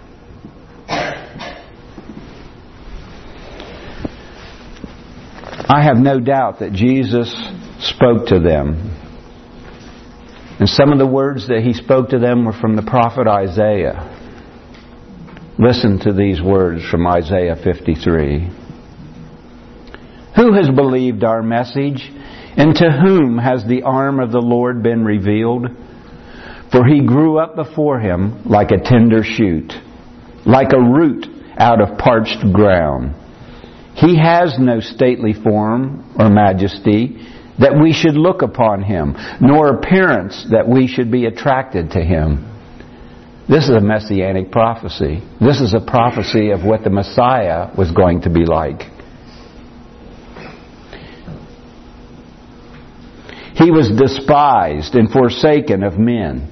I 5.67 5.81
have 5.83 5.97
no 5.97 6.19
doubt 6.19 6.59
that 6.59 6.73
Jesus 6.73 7.33
spoke 7.79 8.27
to 8.27 8.39
them. 8.39 8.91
And 10.59 10.69
some 10.69 10.91
of 10.91 10.99
the 10.99 11.07
words 11.07 11.47
that 11.47 11.63
he 11.63 11.73
spoke 11.73 12.09
to 12.09 12.19
them 12.19 12.45
were 12.45 12.53
from 12.53 12.75
the 12.75 12.83
prophet 12.83 13.27
Isaiah. 13.27 14.11
Listen 15.57 15.99
to 16.01 16.13
these 16.13 16.39
words 16.39 16.85
from 16.85 17.07
Isaiah 17.07 17.55
53. 17.55 18.49
Who 20.35 20.53
has 20.53 20.69
believed 20.69 21.23
our 21.23 21.41
message? 21.41 22.11
And 22.57 22.75
to 22.75 22.91
whom 22.91 23.39
has 23.39 23.65
the 23.65 23.81
arm 23.81 24.19
of 24.19 24.31
the 24.31 24.41
Lord 24.41 24.83
been 24.83 25.03
revealed? 25.03 25.65
For 26.71 26.85
he 26.85 27.05
grew 27.05 27.39
up 27.39 27.55
before 27.55 27.99
him 27.99 28.43
like 28.43 28.69
a 28.69 28.81
tender 28.83 29.23
shoot, 29.23 29.73
like 30.45 30.73
a 30.73 30.79
root 30.79 31.25
out 31.57 31.81
of 31.81 31.97
parched 31.97 32.53
ground. 32.53 33.15
He 33.95 34.17
has 34.17 34.57
no 34.59 34.81
stately 34.81 35.33
form 35.33 36.13
or 36.19 36.29
majesty 36.29 37.17
that 37.59 37.79
we 37.81 37.93
should 37.93 38.15
look 38.15 38.41
upon 38.41 38.83
him, 38.83 39.15
nor 39.39 39.69
appearance 39.69 40.47
that 40.51 40.67
we 40.67 40.87
should 40.87 41.09
be 41.09 41.25
attracted 41.25 41.91
to 41.91 42.01
him. 42.01 42.51
This 43.47 43.65
is 43.65 43.69
a 43.69 43.79
messianic 43.79 44.51
prophecy. 44.51 45.23
This 45.39 45.61
is 45.61 45.73
a 45.73 45.79
prophecy 45.79 46.49
of 46.49 46.65
what 46.65 46.83
the 46.83 46.89
Messiah 46.89 47.73
was 47.77 47.91
going 47.91 48.21
to 48.21 48.29
be 48.29 48.45
like. 48.45 48.81
He 53.55 53.71
was 53.71 53.89
despised 53.97 54.95
and 54.95 55.09
forsaken 55.09 55.83
of 55.83 55.97
men, 55.97 56.51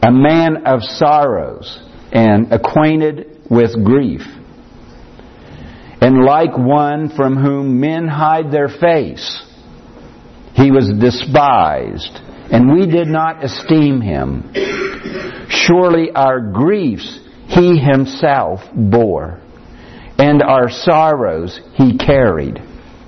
a 0.00 0.12
man 0.12 0.66
of 0.66 0.82
sorrows 0.84 1.82
and 2.12 2.52
acquainted 2.52 3.40
with 3.50 3.84
grief 3.84 4.22
and 6.02 6.24
like 6.24 6.58
one 6.58 7.10
from 7.14 7.36
whom 7.36 7.78
men 7.78 8.08
hide 8.08 8.50
their 8.50 8.68
face. 8.68 9.40
He 10.52 10.72
was 10.72 10.92
despised, 10.98 12.18
and 12.50 12.72
we 12.72 12.86
did 12.86 13.06
not 13.06 13.44
esteem 13.44 14.00
him. 14.00 14.52
Surely 15.48 16.10
our 16.10 16.40
griefs 16.40 17.20
he 17.46 17.78
himself 17.78 18.62
bore, 18.74 19.40
and 20.18 20.42
our 20.42 20.70
sorrows 20.70 21.60
he 21.74 21.96
carried. 21.96 22.58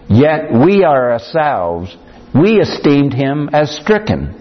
Yet 0.09 0.53
we 0.53 0.85
ourselves, 0.85 1.97
we 2.33 2.61
esteemed 2.61 3.13
him 3.13 3.51
as 3.53 3.77
stricken, 3.77 4.41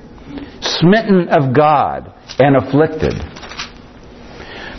smitten 0.61 1.29
of 1.29 1.55
God, 1.55 2.13
and 2.37 2.55
afflicted. 2.55 3.15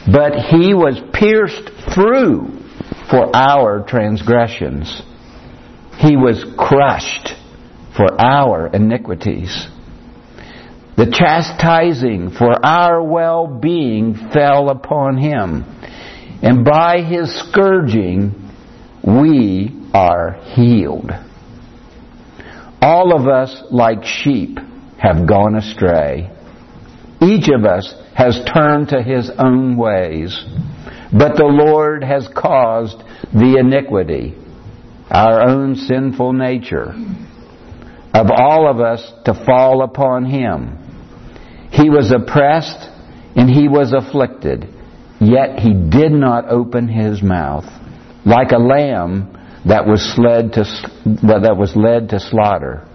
But 0.07 0.35
he 0.49 0.75
was 0.75 1.03
pierced 1.13 1.93
through 1.93 2.64
for 3.11 3.35
our 3.35 3.85
transgressions. 3.87 5.03
He 5.99 6.17
was 6.17 6.45
crushed 6.59 7.35
for 7.97 8.21
our 8.21 8.67
iniquities. 8.69 9.69
The 10.97 11.11
chastising 11.11 12.31
for 12.31 12.65
our 12.65 13.03
well-being 13.03 14.15
fell 14.33 14.71
upon 14.71 15.17
him. 15.19 15.65
And 16.43 16.65
by 16.65 17.03
his 17.03 17.35
scourging, 17.49 18.33
we 19.03 19.73
are 19.93 20.33
healed. 20.55 21.11
All 22.81 23.15
of 23.19 23.27
us, 23.27 23.63
like 23.71 24.05
sheep, 24.05 24.59
have 24.99 25.27
gone 25.27 25.57
astray. 25.57 26.31
Each 27.21 27.49
of 27.49 27.65
us 27.65 27.95
has 28.15 28.39
turned 28.53 28.91
to 28.91 29.03
his 29.03 29.31
own 29.39 29.77
ways. 29.77 30.45
But 31.17 31.37
the 31.37 31.45
Lord 31.45 32.03
has 32.03 32.29
caused 32.35 32.99
the 33.33 33.57
iniquity, 33.61 34.35
our 35.09 35.43
own 35.43 35.77
sinful 35.77 36.33
nature, 36.33 36.93
of 38.13 38.31
all 38.37 38.69
of 38.69 38.81
us 38.81 39.13
to 39.25 39.35
fall 39.35 39.83
upon 39.83 40.25
him. 40.25 40.79
He 41.71 41.89
was 41.89 42.11
oppressed 42.11 42.91
and 43.37 43.49
he 43.49 43.69
was 43.69 43.93
afflicted, 43.93 44.69
yet 45.21 45.61
he 45.61 45.73
did 45.73 46.11
not 46.11 46.49
open 46.49 46.89
his 46.89 47.23
mouth. 47.23 47.67
Like 48.27 48.51
a 48.51 48.59
lamb 48.59 49.39
that 49.67 49.87
was 49.87 50.15
led 50.19 50.55
to, 50.55 50.65
that 51.23 51.57
was 51.57 51.77
led 51.77 52.09
to 52.09 52.19
slaughter, 52.19 52.89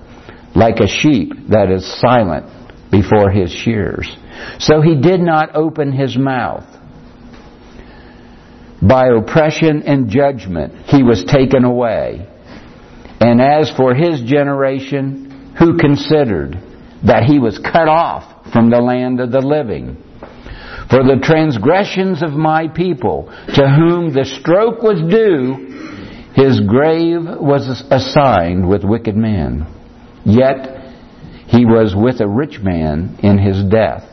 like 0.56 0.82
a 0.82 0.88
sheep 0.88 1.32
that 1.50 1.72
is 1.72 1.86
silent 2.02 2.46
before 2.92 3.30
his 3.30 3.52
shears. 3.52 4.14
So 4.60 4.82
he 4.82 5.00
did 5.00 5.22
not 5.22 5.56
open 5.56 5.94
his 5.94 6.18
mouth. 6.18 6.66
By 8.90 9.10
oppression 9.10 9.84
and 9.84 10.10
judgment 10.10 10.88
he 10.88 11.04
was 11.04 11.24
taken 11.24 11.64
away. 11.64 12.28
And 13.22 13.40
as 13.40 13.70
for 13.70 13.94
his 13.94 14.22
generation, 14.22 15.54
who 15.60 15.78
considered 15.78 16.58
that 17.06 17.24
he 17.24 17.38
was 17.38 17.60
cut 17.60 17.88
off 17.88 18.52
from 18.52 18.72
the 18.72 18.82
land 18.82 19.20
of 19.20 19.32
the 19.32 19.42
living? 19.42 19.98
For 20.90 21.04
the 21.04 21.20
transgressions 21.22 22.24
of 22.24 22.32
my 22.32 22.68
people, 22.68 23.32
to 23.54 23.70
whom 23.70 24.12
the 24.12 24.26
stroke 24.26 24.82
was 24.82 25.00
due, 25.02 25.70
his 26.34 26.60
grave 26.62 27.22
was 27.24 27.70
assigned 27.92 28.68
with 28.68 28.84
wicked 28.84 29.16
men. 29.16 29.68
Yet 30.26 30.80
he 31.48 31.66
was 31.66 31.94
with 31.96 32.22
a 32.22 32.28
rich 32.28 32.60
man 32.60 33.20
in 33.22 33.38
his 33.38 33.64
death, 33.66 34.04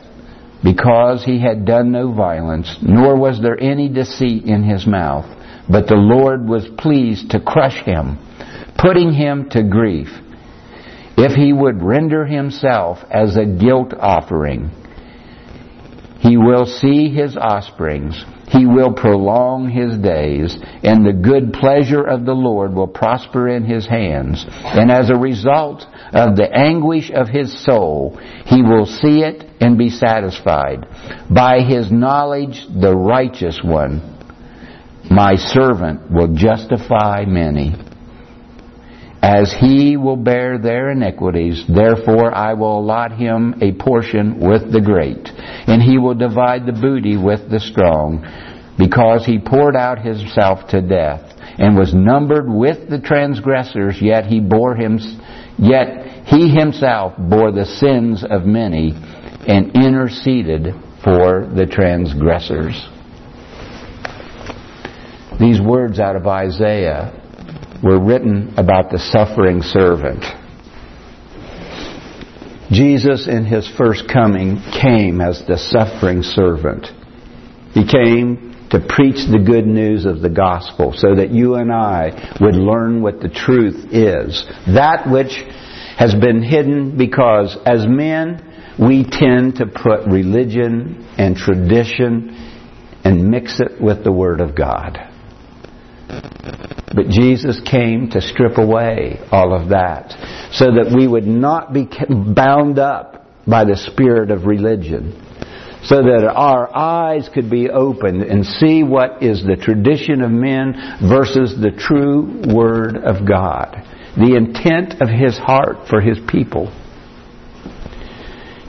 because 0.63 1.23
he 1.23 1.39
had 1.39 1.65
done 1.65 1.91
no 1.91 2.11
violence, 2.11 2.77
nor 2.81 3.15
was 3.15 3.41
there 3.41 3.59
any 3.59 3.89
deceit 3.89 4.45
in 4.45 4.63
his 4.63 4.85
mouth. 4.87 5.25
But 5.69 5.87
the 5.87 5.95
Lord 5.95 6.47
was 6.47 6.67
pleased 6.77 7.31
to 7.31 7.39
crush 7.39 7.83
him, 7.83 8.17
putting 8.77 9.13
him 9.13 9.49
to 9.51 9.63
grief. 9.63 10.09
If 11.17 11.33
he 11.33 11.51
would 11.51 11.81
render 11.81 12.25
himself 12.25 12.99
as 13.09 13.35
a 13.37 13.45
guilt 13.45 13.93
offering, 13.99 14.71
he 16.19 16.37
will 16.37 16.65
see 16.65 17.09
his 17.09 17.35
offsprings. 17.35 18.23
He 18.47 18.65
will 18.65 18.93
prolong 18.93 19.69
his 19.69 19.97
days, 19.97 20.57
and 20.81 21.05
the 21.05 21.11
good 21.11 21.51
pleasure 21.51 22.03
of 22.03 22.25
the 22.25 22.33
Lord 22.33 22.73
will 22.73 22.87
prosper 22.87 23.49
in 23.49 23.65
his 23.65 23.85
hands. 23.85 24.45
And 24.47 24.89
as 24.89 25.09
a 25.09 25.17
result 25.17 25.85
of 26.13 26.37
the 26.37 26.49
anguish 26.49 27.11
of 27.13 27.27
his 27.27 27.65
soul, 27.65 28.17
he 28.45 28.61
will 28.61 28.85
see 28.85 29.21
it 29.21 29.43
and 29.59 29.77
be 29.77 29.89
satisfied. 29.89 30.87
By 31.29 31.59
his 31.59 31.91
knowledge, 31.91 32.65
the 32.73 32.95
righteous 32.95 33.59
one, 33.61 34.15
my 35.11 35.35
servant, 35.35 36.09
will 36.09 36.33
justify 36.33 37.25
many. 37.25 37.75
As 39.21 39.53
he 39.59 39.97
will 39.97 40.15
bear 40.15 40.57
their 40.57 40.91
iniquities, 40.91 41.65
therefore 41.67 42.33
I 42.33 42.53
will 42.53 42.79
allot 42.79 43.11
him 43.11 43.55
a 43.61 43.73
portion 43.73 44.39
with 44.39 44.71
the 44.71 44.79
great, 44.79 45.27
and 45.67 45.81
he 45.81 45.97
will 45.97 46.15
divide 46.15 46.65
the 46.65 46.71
booty 46.71 47.17
with 47.17 47.49
the 47.49 47.59
strong, 47.59 48.25
because 48.77 49.25
he 49.25 49.39
poured 49.39 49.75
out 49.75 49.99
himself 49.99 50.67
to 50.69 50.81
death, 50.81 51.33
and 51.57 51.77
was 51.77 51.93
numbered 51.93 52.49
with 52.49 52.89
the 52.89 52.99
transgressors, 52.99 54.01
yet 54.01 54.25
he 54.25 54.39
bore 54.39 54.75
him, 54.75 54.99
yet 55.57 56.25
he 56.25 56.49
himself 56.49 57.13
bore 57.17 57.51
the 57.51 57.65
sins 57.65 58.23
of 58.23 58.45
many, 58.45 58.93
and 59.47 59.75
interceded 59.75 60.73
for 61.03 61.49
the 61.55 61.65
transgressors. 61.65 62.87
These 65.39 65.61
words 65.61 65.99
out 65.99 66.15
of 66.15 66.27
Isaiah 66.27 67.13
were 67.83 67.99
written 68.03 68.53
about 68.57 68.89
the 68.89 68.99
suffering 68.99 69.61
servant. 69.61 70.25
Jesus, 72.71 73.27
in 73.27 73.45
his 73.45 73.69
first 73.77 74.09
coming, 74.11 74.61
came 74.81 75.21
as 75.21 75.43
the 75.47 75.57
suffering 75.57 76.21
servant. 76.21 76.87
He 77.73 77.85
came 77.85 78.67
to 78.71 78.79
preach 78.79 79.25
the 79.31 79.43
good 79.45 79.65
news 79.65 80.05
of 80.05 80.21
the 80.21 80.29
gospel 80.29 80.93
so 80.95 81.15
that 81.15 81.31
you 81.31 81.55
and 81.55 81.71
I 81.71 82.37
would 82.41 82.55
learn 82.55 83.01
what 83.01 83.21
the 83.21 83.29
truth 83.29 83.93
is. 83.93 84.45
That 84.67 85.09
which 85.09 85.31
has 85.97 86.13
been 86.13 86.43
hidden 86.43 86.97
because 86.97 87.57
as 87.65 87.87
men, 87.87 88.43
we 88.79 89.05
tend 89.09 89.55
to 89.55 89.65
put 89.65 90.05
religion 90.05 91.07
and 91.17 91.35
tradition 91.35 92.35
and 93.03 93.29
mix 93.29 93.59
it 93.59 93.81
with 93.81 94.03
the 94.03 94.11
Word 94.11 94.41
of 94.41 94.55
God. 94.55 94.97
But 96.93 97.09
Jesus 97.09 97.59
came 97.69 98.09
to 98.11 98.21
strip 98.21 98.57
away 98.57 99.19
all 99.31 99.53
of 99.53 99.69
that 99.69 100.11
so 100.53 100.65
that 100.65 100.93
we 100.95 101.05
would 101.05 101.27
not 101.27 101.73
be 101.73 101.87
bound 102.09 102.79
up 102.79 103.25
by 103.45 103.65
the 103.65 103.75
spirit 103.75 104.31
of 104.31 104.45
religion. 104.45 105.23
So 105.83 105.97
that 105.97 106.25
our 106.35 106.75
eyes 106.75 107.29
could 107.33 107.49
be 107.49 107.69
opened 107.69 108.23
and 108.23 108.45
see 108.45 108.83
what 108.83 109.21
is 109.21 109.43
the 109.43 109.55
tradition 109.55 110.21
of 110.21 110.31
men 110.31 110.73
versus 111.07 111.55
the 111.55 111.71
true 111.71 112.41
Word 112.53 112.97
of 112.97 113.27
God. 113.27 113.83
The 114.17 114.35
intent 114.35 115.01
of 115.01 115.07
His 115.07 115.37
heart 115.37 115.87
for 115.89 116.01
His 116.01 116.19
people. 116.27 116.73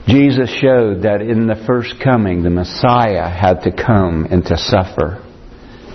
Jesus 0.07 0.49
showed 0.49 1.03
that 1.03 1.21
in 1.21 1.47
the 1.47 1.61
first 1.67 1.95
coming, 2.01 2.43
the 2.43 2.49
Messiah 2.49 3.29
had 3.29 3.61
to 3.61 3.71
come 3.71 4.25
and 4.29 4.45
to 4.45 4.57
suffer 4.57 5.23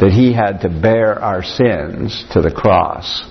that 0.00 0.10
he 0.10 0.32
had 0.32 0.60
to 0.60 0.68
bear 0.68 1.20
our 1.22 1.42
sins 1.42 2.24
to 2.32 2.40
the 2.40 2.50
cross. 2.50 3.22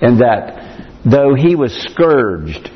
And 0.00 0.20
that 0.20 0.86
though 1.04 1.34
he 1.34 1.54
was 1.54 1.72
scourged 1.90 2.70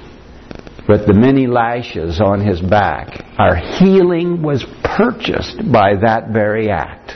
with 0.88 1.07
the 1.07 1.15
many 1.15 1.47
lashes 1.47 2.21
on 2.21 2.45
his 2.45 2.61
back, 2.61 3.25
our 3.38 3.57
healing 3.57 4.43
was 4.43 4.65
purchased 4.83 5.59
by 5.71 5.95
that 5.97 6.31
very 6.33 6.71
act. 6.71 7.12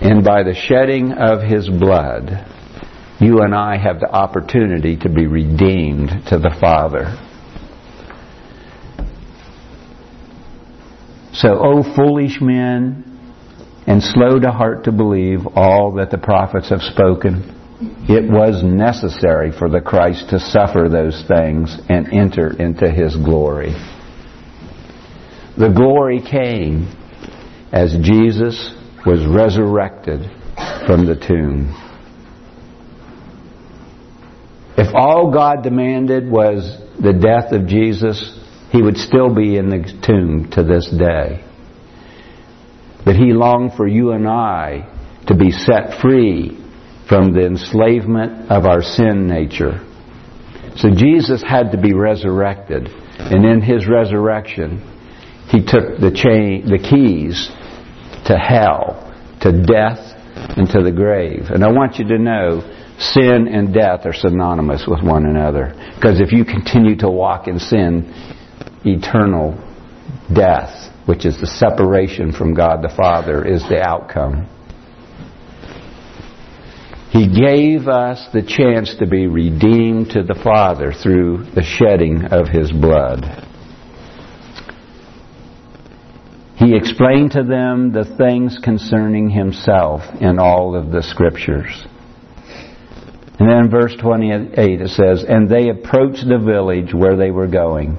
And 0.00 0.24
by 0.24 0.42
the 0.42 0.54
shedding 0.54 1.12
of 1.12 1.42
his 1.42 1.68
blood, 1.68 2.46
you 3.20 3.40
and 3.40 3.54
I 3.54 3.78
have 3.78 4.00
the 4.00 4.10
opportunity 4.10 4.96
to 4.98 5.08
be 5.08 5.26
redeemed 5.26 6.10
to 6.28 6.38
the 6.38 6.54
Father. 6.60 7.16
So, 11.32 11.58
O 11.58 11.82
foolish 11.96 12.40
men, 12.40 13.13
and 13.86 14.02
slow 14.02 14.38
to 14.38 14.50
heart 14.50 14.84
to 14.84 14.92
believe 14.92 15.40
all 15.54 15.92
that 15.94 16.10
the 16.10 16.18
prophets 16.18 16.70
have 16.70 16.80
spoken. 16.80 17.50
It 18.08 18.30
was 18.30 18.62
necessary 18.62 19.52
for 19.52 19.68
the 19.68 19.80
Christ 19.80 20.30
to 20.30 20.38
suffer 20.38 20.88
those 20.88 21.22
things 21.28 21.76
and 21.88 22.12
enter 22.12 22.50
into 22.56 22.90
his 22.90 23.16
glory. 23.16 23.74
The 25.58 25.68
glory 25.68 26.20
came 26.20 26.88
as 27.72 27.96
Jesus 28.00 28.74
was 29.04 29.26
resurrected 29.26 30.30
from 30.86 31.06
the 31.06 31.16
tomb. 31.16 31.74
If 34.76 34.94
all 34.94 35.30
God 35.32 35.62
demanded 35.62 36.28
was 36.28 36.80
the 37.00 37.12
death 37.12 37.52
of 37.52 37.66
Jesus, 37.66 38.38
he 38.70 38.82
would 38.82 38.96
still 38.96 39.32
be 39.32 39.56
in 39.56 39.68
the 39.68 39.82
tomb 40.04 40.50
to 40.52 40.64
this 40.64 40.90
day. 40.90 41.43
But 43.04 43.16
he 43.16 43.32
longed 43.32 43.74
for 43.76 43.86
you 43.86 44.12
and 44.12 44.26
I 44.26 44.90
to 45.26 45.34
be 45.34 45.50
set 45.50 46.00
free 46.00 46.58
from 47.08 47.32
the 47.32 47.46
enslavement 47.46 48.50
of 48.50 48.64
our 48.64 48.82
sin 48.82 49.26
nature. 49.26 49.84
So 50.76 50.88
Jesus 50.90 51.42
had 51.42 51.72
to 51.72 51.80
be 51.80 51.92
resurrected. 51.92 52.88
And 53.18 53.44
in 53.44 53.60
his 53.60 53.86
resurrection, 53.86 54.80
he 55.48 55.60
took 55.60 56.00
the 56.00 56.10
chain, 56.14 56.66
the 56.66 56.78
keys 56.78 57.48
to 58.26 58.36
hell, 58.36 59.12
to 59.42 59.52
death, 59.52 59.98
and 60.56 60.68
to 60.70 60.82
the 60.82 60.90
grave. 60.90 61.50
And 61.50 61.62
I 61.62 61.70
want 61.70 61.96
you 61.98 62.08
to 62.08 62.18
know, 62.18 62.62
sin 62.98 63.48
and 63.48 63.72
death 63.72 64.06
are 64.06 64.12
synonymous 64.12 64.86
with 64.88 65.02
one 65.02 65.26
another. 65.26 65.74
Because 65.94 66.20
if 66.20 66.32
you 66.32 66.44
continue 66.44 66.96
to 66.96 67.10
walk 67.10 67.46
in 67.46 67.58
sin, 67.58 68.12
eternal 68.84 69.52
death 70.32 70.93
which 71.06 71.26
is 71.26 71.38
the 71.40 71.46
separation 71.46 72.32
from 72.32 72.54
God 72.54 72.82
the 72.82 72.94
Father, 72.96 73.46
is 73.46 73.62
the 73.68 73.80
outcome. 73.80 74.48
He 77.10 77.28
gave 77.28 77.86
us 77.86 78.26
the 78.32 78.42
chance 78.42 78.96
to 78.98 79.06
be 79.06 79.28
redeemed 79.28 80.10
to 80.10 80.24
the 80.24 80.34
Father 80.42 80.92
through 80.92 81.44
the 81.54 81.62
shedding 81.62 82.24
of 82.24 82.48
His 82.48 82.72
blood. 82.72 83.24
He 86.56 86.74
explained 86.74 87.32
to 87.32 87.44
them 87.44 87.92
the 87.92 88.16
things 88.16 88.58
concerning 88.62 89.28
Himself 89.28 90.02
in 90.20 90.38
all 90.38 90.74
of 90.74 90.90
the 90.90 91.02
Scriptures. 91.02 91.84
And 93.38 93.48
then 93.48 93.64
in 93.64 93.70
verse 93.70 93.94
28 94.00 94.80
it 94.80 94.88
says, 94.90 95.24
And 95.28 95.48
they 95.48 95.68
approached 95.68 96.26
the 96.26 96.38
village 96.38 96.94
where 96.94 97.16
they 97.16 97.30
were 97.30 97.48
going. 97.48 97.96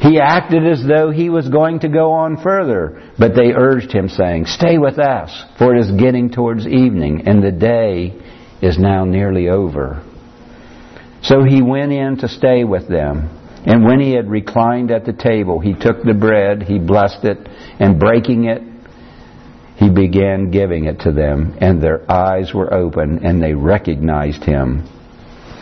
He 0.00 0.20
acted 0.20 0.66
as 0.66 0.84
though 0.84 1.10
he 1.10 1.30
was 1.30 1.48
going 1.48 1.80
to 1.80 1.88
go 1.88 2.12
on 2.12 2.42
further, 2.42 3.02
but 3.18 3.34
they 3.34 3.52
urged 3.52 3.92
him, 3.92 4.08
saying, 4.08 4.46
Stay 4.46 4.76
with 4.78 4.98
us, 4.98 5.44
for 5.58 5.74
it 5.74 5.80
is 5.80 5.90
getting 5.92 6.30
towards 6.30 6.66
evening, 6.66 7.26
and 7.26 7.42
the 7.42 7.52
day 7.52 8.14
is 8.60 8.78
now 8.78 9.04
nearly 9.04 9.48
over. 9.48 10.02
So 11.22 11.44
he 11.44 11.62
went 11.62 11.92
in 11.92 12.18
to 12.18 12.28
stay 12.28 12.64
with 12.64 12.88
them. 12.88 13.30
And 13.64 13.84
when 13.84 13.98
he 13.98 14.12
had 14.12 14.30
reclined 14.30 14.92
at 14.92 15.04
the 15.04 15.12
table, 15.12 15.58
he 15.58 15.72
took 15.72 16.02
the 16.04 16.14
bread, 16.14 16.62
he 16.62 16.78
blessed 16.78 17.24
it, 17.24 17.48
and 17.80 17.98
breaking 17.98 18.44
it, 18.44 18.62
he 19.76 19.90
began 19.90 20.50
giving 20.50 20.84
it 20.84 21.00
to 21.00 21.12
them. 21.12 21.56
And 21.60 21.82
their 21.82 22.10
eyes 22.10 22.54
were 22.54 22.72
open, 22.72 23.24
and 23.24 23.42
they 23.42 23.54
recognized 23.54 24.44
him, 24.44 24.86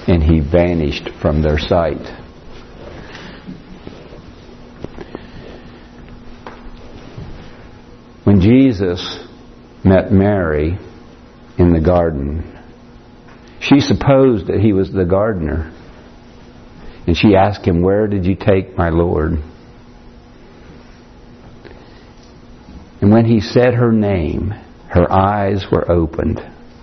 and 0.07 0.23
he 0.23 0.41
vanished 0.41 1.09
from 1.23 1.41
their 1.41 1.59
sight. 1.59 2.03
When 8.25 8.41
Jesus 8.95 9.29
met 9.85 10.13
Mary 10.13 10.79
in 11.59 11.73
the 11.73 11.81
garden, 11.81 12.51
she 13.61 13.81
supposed 13.81 14.47
that 14.47 14.61
he 14.61 14.73
was 14.73 14.93
the 14.93 15.05
gardener. 15.05 15.73
And 17.07 17.17
she 17.17 17.35
asked 17.37 17.67
him, 17.67 17.83
Where 17.83 18.07
did 18.07 18.25
you 18.25 18.35
take 18.35 18.77
my 18.77 18.89
Lord? 18.89 19.33
And 23.01 23.13
when 23.13 23.27
he 23.27 23.41
said 23.41 23.75
her 23.75 23.93
name, 23.93 24.51
her 24.89 25.11
eyes 25.11 25.67
were 25.71 25.91
opened 25.91 26.41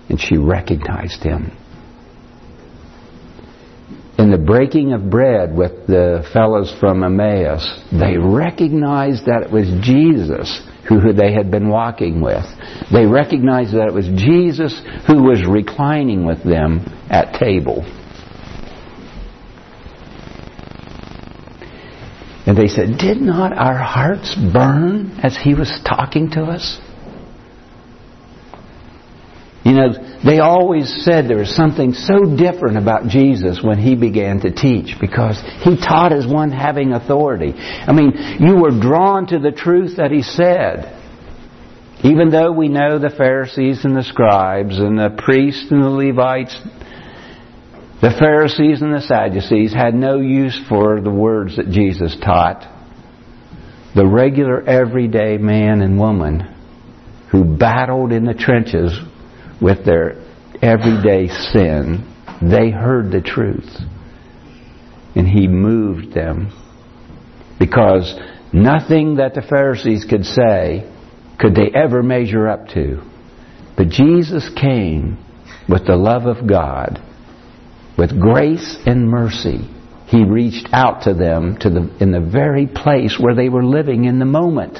and 0.08 0.20
she 0.20 0.36
recognized 0.36 1.22
him. 1.22 1.56
In 4.22 4.30
the 4.30 4.38
breaking 4.38 4.92
of 4.92 5.10
bread 5.10 5.52
with 5.52 5.88
the 5.88 6.24
fellows 6.32 6.72
from 6.78 7.02
Emmaus, 7.02 7.66
they 7.90 8.16
recognized 8.16 9.26
that 9.26 9.42
it 9.42 9.50
was 9.50 9.66
Jesus 9.80 10.62
who 10.88 11.12
they 11.12 11.32
had 11.32 11.50
been 11.50 11.68
walking 11.68 12.20
with. 12.20 12.44
They 12.92 13.04
recognized 13.04 13.74
that 13.74 13.88
it 13.88 13.92
was 13.92 14.06
Jesus 14.06 14.80
who 15.08 15.24
was 15.24 15.44
reclining 15.44 16.24
with 16.24 16.44
them 16.44 16.86
at 17.10 17.34
table. 17.40 17.82
And 22.46 22.56
they 22.56 22.68
said, 22.68 22.98
Did 22.98 23.20
not 23.20 23.52
our 23.52 23.76
hearts 23.76 24.36
burn 24.52 25.18
as 25.24 25.36
he 25.36 25.54
was 25.54 25.80
talking 25.84 26.30
to 26.30 26.42
us? 26.44 26.80
You 29.64 29.72
know, 29.72 30.11
they 30.24 30.38
always 30.38 31.02
said 31.04 31.26
there 31.26 31.38
was 31.38 31.54
something 31.54 31.94
so 31.94 32.36
different 32.36 32.78
about 32.78 33.08
Jesus 33.08 33.60
when 33.62 33.78
he 33.78 33.96
began 33.96 34.40
to 34.40 34.52
teach 34.52 34.96
because 35.00 35.42
he 35.62 35.76
taught 35.76 36.12
as 36.12 36.26
one 36.26 36.52
having 36.52 36.92
authority. 36.92 37.52
I 37.56 37.92
mean, 37.92 38.12
you 38.38 38.56
were 38.56 38.70
drawn 38.70 39.26
to 39.28 39.40
the 39.40 39.50
truth 39.50 39.96
that 39.96 40.12
he 40.12 40.22
said. 40.22 41.00
Even 42.04 42.30
though 42.30 42.52
we 42.52 42.68
know 42.68 42.98
the 42.98 43.10
Pharisees 43.10 43.84
and 43.84 43.96
the 43.96 44.02
scribes 44.02 44.78
and 44.78 44.98
the 44.98 45.10
priests 45.24 45.66
and 45.70 45.82
the 45.82 45.88
Levites, 45.88 46.56
the 48.00 48.14
Pharisees 48.18 48.82
and 48.82 48.94
the 48.94 49.00
Sadducees 49.00 49.72
had 49.72 49.94
no 49.94 50.18
use 50.18 50.60
for 50.68 51.00
the 51.00 51.10
words 51.10 51.56
that 51.56 51.70
Jesus 51.70 52.16
taught. 52.22 52.68
The 53.94 54.06
regular 54.06 54.62
everyday 54.62 55.36
man 55.36 55.82
and 55.82 55.98
woman 55.98 56.40
who 57.30 57.44
battled 57.44 58.12
in 58.12 58.24
the 58.24 58.34
trenches 58.34 58.98
with 59.62 59.84
their 59.84 60.20
everyday 60.60 61.28
sin, 61.28 62.08
they 62.42 62.70
heard 62.70 63.12
the 63.12 63.20
truth. 63.20 63.70
And 65.14 65.28
he 65.28 65.46
moved 65.46 66.12
them. 66.12 66.52
Because 67.58 68.18
nothing 68.52 69.16
that 69.16 69.34
the 69.34 69.42
Pharisees 69.42 70.04
could 70.04 70.24
say 70.24 70.90
could 71.38 71.54
they 71.54 71.70
ever 71.74 72.02
measure 72.02 72.48
up 72.48 72.68
to. 72.68 73.02
But 73.76 73.88
Jesus 73.88 74.50
came 74.60 75.24
with 75.68 75.86
the 75.86 75.96
love 75.96 76.26
of 76.26 76.48
God, 76.48 77.00
with 77.96 78.20
grace 78.20 78.76
and 78.84 79.08
mercy. 79.08 79.68
He 80.08 80.24
reached 80.24 80.68
out 80.72 81.02
to 81.02 81.14
them 81.14 81.56
to 81.60 81.70
the, 81.70 81.96
in 82.00 82.10
the 82.12 82.20
very 82.20 82.66
place 82.66 83.16
where 83.18 83.34
they 83.34 83.48
were 83.48 83.64
living 83.64 84.04
in 84.04 84.18
the 84.18 84.24
moment. 84.24 84.78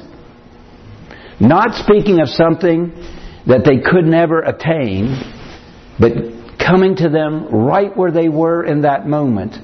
Not 1.40 1.74
speaking 1.74 2.20
of 2.20 2.28
something 2.28 2.92
that 3.46 3.64
they 3.64 3.78
could 3.78 4.04
never 4.04 4.40
attain, 4.40 5.20
but 5.98 6.12
coming 6.58 6.96
to 6.96 7.08
them 7.08 7.46
right 7.46 7.96
where 7.96 8.12
they 8.12 8.28
were 8.28 8.64
in 8.64 8.82
that 8.82 9.06
moment 9.06 9.54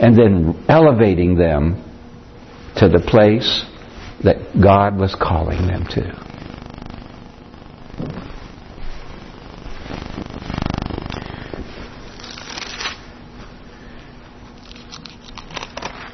and 0.00 0.16
then 0.16 0.64
elevating 0.68 1.36
them 1.36 1.84
to 2.76 2.88
the 2.88 3.00
place 3.00 3.64
that 4.24 4.60
God 4.60 4.96
was 4.96 5.14
calling 5.14 5.66
them 5.66 5.84
to. 5.90 6.28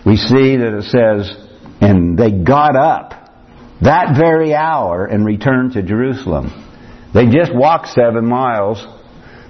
We 0.07 0.17
see 0.17 0.57
that 0.57 0.79
it 0.79 0.85
says, 0.85 1.35
and 1.81 2.19
they 2.19 2.31
got 2.31 2.77
up 2.77 3.15
that 3.81 4.17
very 4.19 4.55
hour 4.55 5.07
and 5.07 5.25
returned 5.25 5.73
to 5.73 5.83
Jerusalem. 5.83 6.64
They 7.15 7.27
just 7.27 7.55
walked 7.55 7.89
seven 7.89 8.27
miles. 8.27 8.85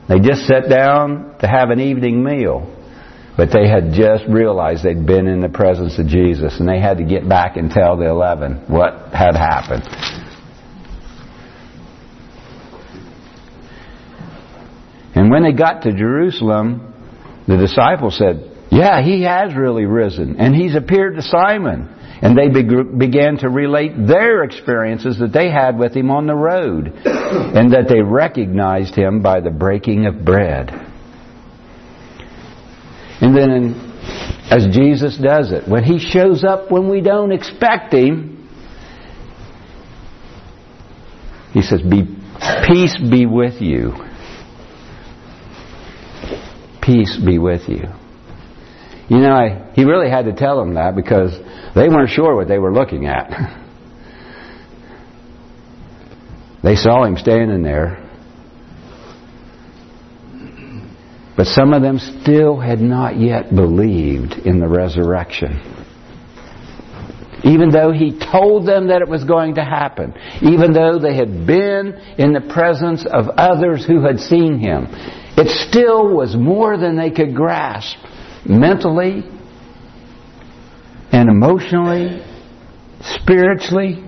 They 0.08 0.20
just 0.20 0.46
sat 0.46 0.68
down 0.68 1.38
to 1.38 1.48
have 1.48 1.70
an 1.70 1.80
evening 1.80 2.22
meal. 2.22 2.70
But 3.36 3.48
they 3.52 3.66
had 3.66 3.92
just 3.94 4.24
realized 4.28 4.84
they'd 4.84 5.06
been 5.06 5.26
in 5.26 5.40
the 5.40 5.48
presence 5.48 5.98
of 5.98 6.06
Jesus 6.06 6.60
and 6.60 6.68
they 6.68 6.78
had 6.78 6.98
to 6.98 7.04
get 7.04 7.28
back 7.28 7.56
and 7.56 7.70
tell 7.70 7.96
the 7.96 8.08
eleven 8.08 8.64
what 8.68 9.12
had 9.12 9.34
happened. 9.34 9.82
And 15.16 15.30
when 15.30 15.42
they 15.42 15.52
got 15.52 15.82
to 15.82 15.92
Jerusalem, 15.92 16.92
the 17.48 17.56
disciples 17.56 18.16
said, 18.18 18.50
Yeah, 18.70 19.02
he 19.02 19.22
has 19.22 19.54
really 19.54 19.84
risen, 19.84 20.36
and 20.38 20.54
he's 20.54 20.74
appeared 20.74 21.16
to 21.16 21.22
Simon. 21.22 21.93
And 22.22 22.38
they 22.38 22.48
began 22.48 23.38
to 23.38 23.48
relate 23.48 23.92
their 24.06 24.44
experiences 24.44 25.18
that 25.18 25.32
they 25.32 25.50
had 25.50 25.78
with 25.78 25.94
him 25.94 26.10
on 26.10 26.26
the 26.26 26.34
road, 26.34 26.92
and 27.04 27.72
that 27.72 27.88
they 27.88 28.00
recognized 28.00 28.94
him 28.94 29.20
by 29.20 29.40
the 29.40 29.50
breaking 29.50 30.06
of 30.06 30.24
bread. 30.24 30.70
And 33.20 33.36
then, 33.36 33.74
as 34.50 34.66
Jesus 34.74 35.18
does 35.18 35.52
it, 35.52 35.68
when 35.68 35.84
he 35.84 35.98
shows 35.98 36.44
up 36.44 36.70
when 36.70 36.88
we 36.88 37.00
don't 37.00 37.32
expect 37.32 37.92
him, 37.92 38.48
he 41.52 41.62
says, 41.62 41.82
be, 41.82 42.02
Peace 42.66 42.96
be 42.98 43.26
with 43.26 43.60
you. 43.60 43.92
Peace 46.82 47.16
be 47.16 47.38
with 47.38 47.68
you. 47.68 47.84
You 49.08 49.18
know, 49.18 49.32
I, 49.32 49.70
he 49.74 49.84
really 49.84 50.10
had 50.10 50.24
to 50.26 50.32
tell 50.32 50.58
them 50.58 50.74
that 50.74 50.96
because 50.96 51.32
they 51.74 51.88
weren't 51.88 52.10
sure 52.10 52.36
what 52.36 52.48
they 52.48 52.58
were 52.58 52.72
looking 52.72 53.06
at. 53.06 53.62
They 56.62 56.76
saw 56.76 57.04
him 57.04 57.18
standing 57.18 57.62
there. 57.62 58.00
But 61.36 61.46
some 61.48 61.74
of 61.74 61.82
them 61.82 61.98
still 61.98 62.58
had 62.58 62.80
not 62.80 63.18
yet 63.18 63.54
believed 63.54 64.32
in 64.46 64.60
the 64.60 64.68
resurrection. 64.68 65.60
Even 67.42 67.70
though 67.70 67.92
he 67.92 68.18
told 68.18 68.66
them 68.66 68.88
that 68.88 69.02
it 69.02 69.08
was 69.08 69.24
going 69.24 69.56
to 69.56 69.64
happen, 69.64 70.14
even 70.40 70.72
though 70.72 70.98
they 70.98 71.14
had 71.14 71.46
been 71.46 71.92
in 72.16 72.32
the 72.32 72.40
presence 72.40 73.04
of 73.04 73.28
others 73.28 73.84
who 73.84 74.00
had 74.00 74.18
seen 74.18 74.58
him, 74.58 74.86
it 75.36 75.50
still 75.68 76.08
was 76.08 76.34
more 76.34 76.78
than 76.78 76.96
they 76.96 77.10
could 77.10 77.34
grasp 77.34 77.98
mentally 78.46 79.24
and 81.14 81.30
emotionally, 81.30 82.20
spiritually. 83.00 84.02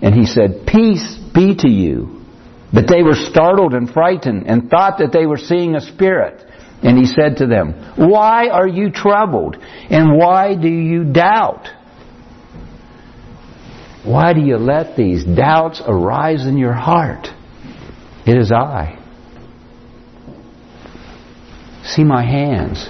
And 0.00 0.14
he 0.14 0.26
said, 0.26 0.64
Peace 0.64 1.16
be 1.34 1.56
to 1.56 1.68
you. 1.68 2.24
But 2.72 2.86
they 2.86 3.02
were 3.02 3.16
startled 3.16 3.74
and 3.74 3.90
frightened 3.90 4.46
and 4.46 4.70
thought 4.70 4.98
that 4.98 5.10
they 5.12 5.26
were 5.26 5.36
seeing 5.36 5.74
a 5.74 5.80
spirit. 5.80 6.40
And 6.84 6.96
he 6.96 7.04
said 7.04 7.38
to 7.38 7.48
them, 7.48 7.94
Why 7.96 8.48
are 8.48 8.66
you 8.66 8.92
troubled? 8.92 9.56
And 9.90 10.16
why 10.16 10.54
do 10.54 10.68
you 10.68 11.02
doubt? 11.04 11.68
Why 14.04 14.34
do 14.34 14.40
you 14.40 14.58
let 14.58 14.96
these 14.96 15.24
doubts 15.24 15.82
arise 15.84 16.46
in 16.46 16.58
your 16.58 16.74
heart? 16.74 17.26
It 18.24 18.36
is 18.38 18.52
I. 18.52 19.00
See 21.84 22.04
my 22.04 22.24
hands. 22.24 22.88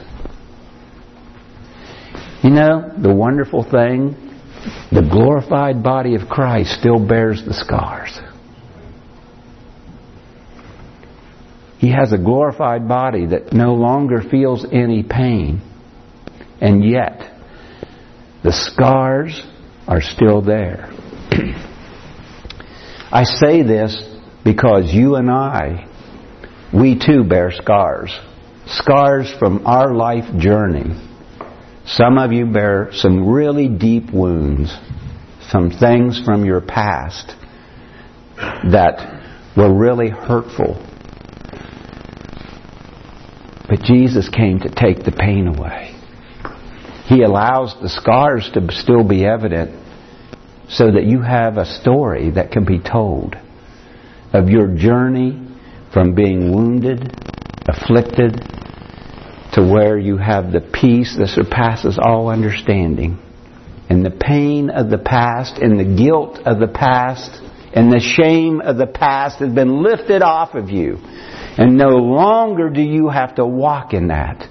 You 2.42 2.50
know, 2.50 2.92
the 3.00 3.14
wonderful 3.14 3.62
thing, 3.62 4.16
the 4.90 5.08
glorified 5.08 5.82
body 5.82 6.16
of 6.16 6.28
Christ 6.28 6.78
still 6.78 6.98
bears 7.06 7.44
the 7.44 7.54
scars. 7.54 8.18
He 11.78 11.90
has 11.90 12.12
a 12.12 12.18
glorified 12.18 12.88
body 12.88 13.26
that 13.26 13.52
no 13.52 13.74
longer 13.74 14.22
feels 14.22 14.64
any 14.72 15.02
pain. 15.02 15.60
And 16.60 16.84
yet, 16.84 17.32
the 18.44 18.52
scars 18.52 19.42
are 19.88 20.00
still 20.00 20.42
there. 20.42 20.90
I 23.12 23.24
say 23.24 23.62
this 23.62 24.00
because 24.44 24.92
you 24.92 25.16
and 25.16 25.30
I, 25.30 25.88
we 26.72 26.98
too 26.98 27.24
bear 27.24 27.50
scars. 27.52 28.16
Scars 28.66 29.32
from 29.38 29.66
our 29.66 29.92
life 29.92 30.36
journey. 30.38 31.11
Some 31.86 32.18
of 32.18 32.32
you 32.32 32.46
bear 32.46 32.90
some 32.92 33.28
really 33.28 33.68
deep 33.68 34.12
wounds, 34.12 34.76
some 35.48 35.70
things 35.70 36.20
from 36.24 36.44
your 36.44 36.60
past 36.60 37.34
that 38.36 39.20
were 39.56 39.72
really 39.72 40.08
hurtful 40.08 40.88
but 43.72 43.84
Jesus 43.84 44.28
came 44.28 44.60
to 44.60 44.68
take 44.68 45.02
the 45.02 45.12
pain 45.12 45.46
away. 45.46 45.94
He 47.06 47.22
allows 47.22 47.74
the 47.80 47.88
scars 47.88 48.50
to 48.52 48.70
still 48.70 49.02
be 49.02 49.24
evident 49.24 49.70
so 50.68 50.92
that 50.92 51.04
you 51.04 51.22
have 51.22 51.56
a 51.56 51.64
story 51.64 52.32
that 52.32 52.50
can 52.50 52.66
be 52.66 52.80
told 52.80 53.34
of 54.34 54.50
your 54.50 54.76
journey 54.76 55.40
from 55.90 56.14
being 56.14 56.52
wounded, 56.54 57.16
afflicted, 57.66 58.46
to 59.52 59.62
where 59.62 59.98
you 59.98 60.16
have 60.16 60.50
the 60.50 60.60
peace 60.60 61.16
that 61.18 61.28
surpasses 61.28 61.98
all 62.02 62.28
understanding. 62.28 63.18
And 63.88 64.04
the 64.04 64.10
pain 64.10 64.70
of 64.70 64.88
the 64.88 64.98
past 64.98 65.58
and 65.58 65.78
the 65.78 65.96
guilt 66.02 66.38
of 66.46 66.58
the 66.58 66.68
past 66.68 67.42
and 67.74 67.90
the 67.90 68.00
shame 68.00 68.60
of 68.60 68.76
the 68.76 68.86
past 68.86 69.38
has 69.38 69.52
been 69.52 69.82
lifted 69.82 70.22
off 70.22 70.54
of 70.54 70.70
you. 70.70 70.98
And 71.02 71.76
no 71.76 71.88
longer 71.88 72.70
do 72.70 72.80
you 72.80 73.08
have 73.08 73.34
to 73.36 73.46
walk 73.46 73.92
in 73.92 74.08
that. 74.08 74.46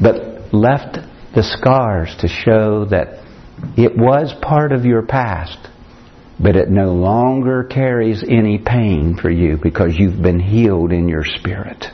But 0.00 0.54
left 0.54 0.98
the 1.34 1.42
scars 1.42 2.14
to 2.20 2.28
show 2.28 2.86
that 2.86 3.24
it 3.76 3.96
was 3.96 4.34
part 4.42 4.72
of 4.72 4.84
your 4.84 5.02
past, 5.02 5.58
but 6.38 6.56
it 6.56 6.68
no 6.68 6.92
longer 6.92 7.64
carries 7.64 8.22
any 8.22 8.58
pain 8.58 9.16
for 9.20 9.30
you 9.30 9.58
because 9.60 9.96
you've 9.96 10.22
been 10.22 10.40
healed 10.40 10.92
in 10.92 11.08
your 11.08 11.24
spirit. 11.24 11.86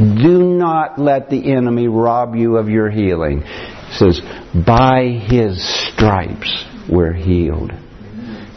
Do 0.00 0.38
not 0.38 0.98
let 0.98 1.28
the 1.28 1.52
enemy 1.52 1.86
rob 1.86 2.34
you 2.34 2.56
of 2.56 2.70
your 2.70 2.88
healing. 2.88 3.42
It 3.44 3.98
says, 3.98 4.20
by 4.66 5.04
his 5.04 5.62
stripes 5.92 6.64
we're 6.90 7.12
healed. 7.12 7.70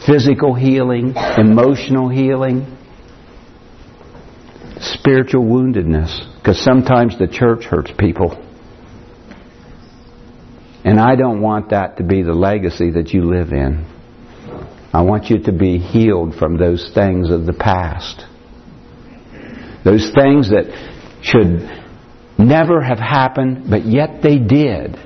Physical 0.06 0.54
healing, 0.54 1.14
emotional 1.36 2.08
healing, 2.08 2.78
spiritual 4.80 5.44
woundedness 5.44 6.34
because 6.38 6.62
sometimes 6.62 7.18
the 7.18 7.28
church 7.28 7.64
hurts 7.64 7.90
people. 7.98 8.40
And 10.84 10.98
I 10.98 11.16
don't 11.16 11.42
want 11.42 11.70
that 11.70 11.98
to 11.98 12.04
be 12.04 12.22
the 12.22 12.34
legacy 12.34 12.90
that 12.92 13.10
you 13.10 13.24
live 13.24 13.52
in. 13.52 13.86
I 14.94 15.02
want 15.02 15.30
you 15.30 15.42
to 15.44 15.52
be 15.52 15.78
healed 15.78 16.36
from 16.36 16.56
those 16.56 16.90
things 16.94 17.30
of 17.30 17.44
the 17.44 17.52
past. 17.52 18.24
Those 19.84 20.10
things 20.14 20.50
that 20.50 20.93
should 21.24 21.68
never 22.38 22.82
have 22.82 22.98
happened, 22.98 23.70
but 23.70 23.84
yet 23.86 24.22
they 24.22 24.38
did. 24.38 24.96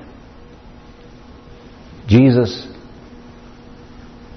Jesus 2.08 2.66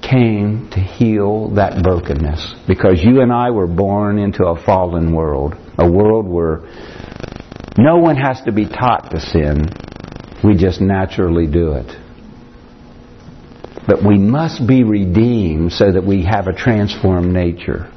came 0.02 0.70
to 0.72 0.80
heal 0.80 1.56
that 1.56 1.82
brokenness 1.82 2.56
because 2.67 3.02
you 3.02 3.22
and 3.22 3.32
I 3.32 3.50
were 3.52 3.67
born 3.67 4.20
into 4.20 4.46
a 4.46 4.62
fallen 4.63 5.13
world, 5.13 5.56
a 5.78 5.89
world 5.89 6.28
where 6.28 6.62
no 7.78 7.98
one 7.98 8.17
has 8.17 8.41
to 8.41 8.52
be 8.52 8.67
taught 8.67 9.10
to 9.12 9.20
sin. 9.20 9.70
We 10.44 10.56
just 10.58 10.82
naturally 10.82 11.48
do 11.48 11.74
it. 11.74 11.98
But 13.88 14.06
we 14.06 14.17
must 14.17 14.67
be 14.67 14.84
redeemed 14.84 15.72
so 15.72 15.91
that 15.91 16.04
we 16.06 16.26
have 16.26 16.48
a 16.48 16.54
transformed 16.54 17.34
nature. 17.34 17.91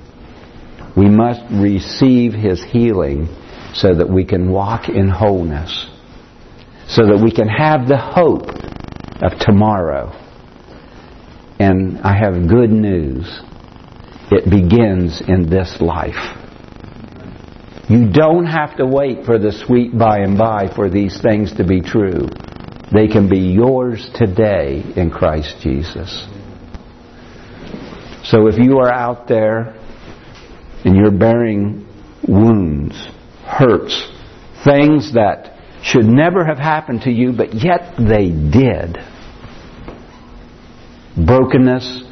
We 0.96 1.08
must 1.08 1.42
receive 1.50 2.32
His 2.32 2.62
healing 2.62 3.28
so 3.74 3.94
that 3.94 4.08
we 4.08 4.24
can 4.24 4.50
walk 4.50 4.88
in 4.88 5.08
wholeness. 5.08 5.86
So 6.88 7.06
that 7.06 7.20
we 7.22 7.30
can 7.30 7.48
have 7.48 7.88
the 7.88 7.98
hope 7.98 8.48
of 9.22 9.38
tomorrow 9.38 10.20
and 11.58 11.98
I 12.00 12.16
have 12.16 12.48
good 12.48 12.70
news. 12.70 13.40
It 14.30 14.50
begins 14.50 15.22
in 15.26 15.48
this 15.48 15.80
life. 15.80 16.40
You 17.88 18.10
don't 18.10 18.46
have 18.46 18.76
to 18.78 18.86
wait 18.86 19.24
for 19.24 19.38
the 19.38 19.52
sweet 19.52 19.96
by 19.96 20.18
and 20.18 20.38
by 20.38 20.74
for 20.74 20.88
these 20.88 21.20
things 21.20 21.54
to 21.56 21.64
be 21.64 21.80
true. 21.80 22.28
They 22.92 23.08
can 23.08 23.28
be 23.28 23.38
yours 23.38 24.10
today 24.14 24.82
in 24.96 25.10
Christ 25.10 25.56
Jesus. 25.60 26.26
So 28.24 28.46
if 28.46 28.58
you 28.58 28.78
are 28.78 28.92
out 28.92 29.28
there 29.28 29.76
and 30.84 30.96
you're 30.96 31.10
bearing 31.10 31.86
wounds, 32.26 32.94
hurts, 33.44 34.10
things 34.64 35.14
that 35.14 35.58
should 35.82 36.06
never 36.06 36.44
have 36.44 36.58
happened 36.58 37.02
to 37.02 37.10
you, 37.10 37.32
but 37.32 37.54
yet 37.54 37.94
they 37.98 38.30
did 38.30 38.96
brokenness 41.16 42.04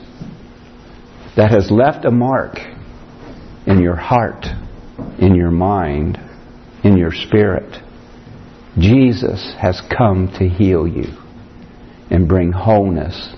that 1.37 1.51
has 1.51 1.71
left 1.71 2.05
a 2.05 2.11
mark 2.11 2.59
in 3.67 3.81
your 3.81 3.97
heart, 3.97 4.47
in 5.19 5.35
your 5.35 5.51
mind, 5.51 6.19
in 6.85 6.97
your 6.97 7.13
spirit. 7.13 7.83
Jesus 8.79 9.55
has 9.61 9.81
come 9.97 10.29
to 10.39 10.49
heal 10.49 10.87
you 10.87 11.17
and 12.11 12.29
bring 12.29 12.53
wholeness 12.53 13.35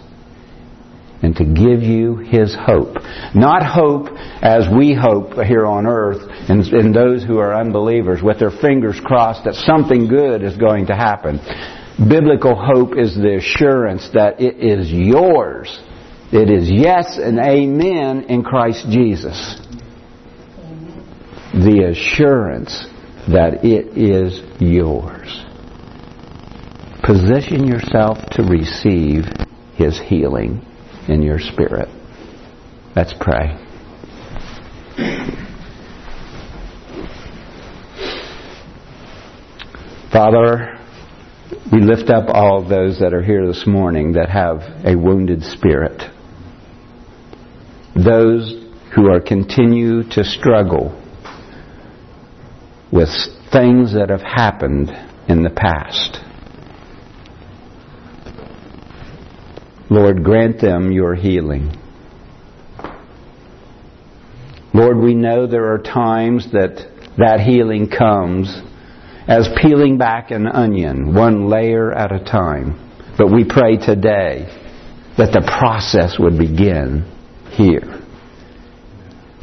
and 1.24 1.34
to 1.36 1.44
give 1.44 1.82
you 1.82 2.16
His 2.16 2.54
hope. 2.54 2.96
Not 3.34 3.64
hope 3.64 4.08
as 4.42 4.68
we 4.68 4.94
hope 4.94 5.32
here 5.42 5.64
on 5.64 5.86
earth 5.86 6.20
and, 6.50 6.62
and 6.66 6.94
those 6.94 7.24
who 7.24 7.38
are 7.38 7.54
unbelievers 7.54 8.20
with 8.22 8.38
their 8.38 8.50
fingers 8.50 9.00
crossed 9.02 9.44
that 9.44 9.54
something 9.54 10.06
good 10.06 10.42
is 10.42 10.54
going 10.58 10.86
to 10.86 10.94
happen. 10.94 11.40
Biblical 11.96 12.54
hope 12.54 12.98
is 12.98 13.14
the 13.14 13.36
assurance 13.36 14.10
that 14.12 14.38
it 14.38 14.56
is 14.58 14.92
yours. 14.92 15.80
It 16.30 16.50
is 16.50 16.70
yes 16.70 17.16
and 17.16 17.38
amen 17.38 18.24
in 18.28 18.42
Christ 18.42 18.84
Jesus. 18.90 19.60
The 21.54 21.90
assurance 21.90 22.86
that 23.28 23.64
it 23.64 23.96
is 23.96 24.42
yours. 24.60 25.42
Position 27.02 27.66
yourself 27.66 28.18
to 28.32 28.42
receive 28.42 29.24
His 29.76 29.98
healing 29.98 30.66
in 31.08 31.22
your 31.22 31.38
spirit. 31.38 31.88
Let's 32.96 33.14
pray. 33.20 33.58
Father, 40.12 40.78
we 41.72 41.80
lift 41.80 42.08
up 42.08 42.26
all 42.28 42.62
those 42.62 43.00
that 43.00 43.12
are 43.12 43.22
here 43.22 43.46
this 43.46 43.66
morning 43.66 44.12
that 44.12 44.28
have 44.28 44.60
a 44.86 44.96
wounded 44.96 45.42
spirit. 45.42 46.02
Those 47.96 48.64
who 48.94 49.10
are 49.10 49.20
continue 49.20 50.08
to 50.10 50.22
struggle 50.22 51.00
with 52.92 53.08
things 53.52 53.94
that 53.94 54.08
have 54.10 54.22
happened 54.22 54.90
in 55.28 55.42
the 55.42 55.50
past. 55.50 56.20
Lord, 59.94 60.24
grant 60.24 60.60
them 60.60 60.90
your 60.90 61.14
healing. 61.14 61.72
Lord, 64.72 64.98
we 64.98 65.14
know 65.14 65.46
there 65.46 65.72
are 65.72 65.78
times 65.78 66.50
that 66.50 66.90
that 67.16 67.38
healing 67.38 67.88
comes 67.88 68.60
as 69.28 69.48
peeling 69.62 69.96
back 69.96 70.32
an 70.32 70.48
onion, 70.48 71.14
one 71.14 71.48
layer 71.48 71.92
at 71.92 72.10
a 72.10 72.18
time. 72.18 72.80
But 73.16 73.28
we 73.32 73.44
pray 73.44 73.76
today 73.76 74.48
that 75.16 75.32
the 75.32 75.42
process 75.60 76.18
would 76.18 76.36
begin 76.36 77.08
here. 77.52 78.02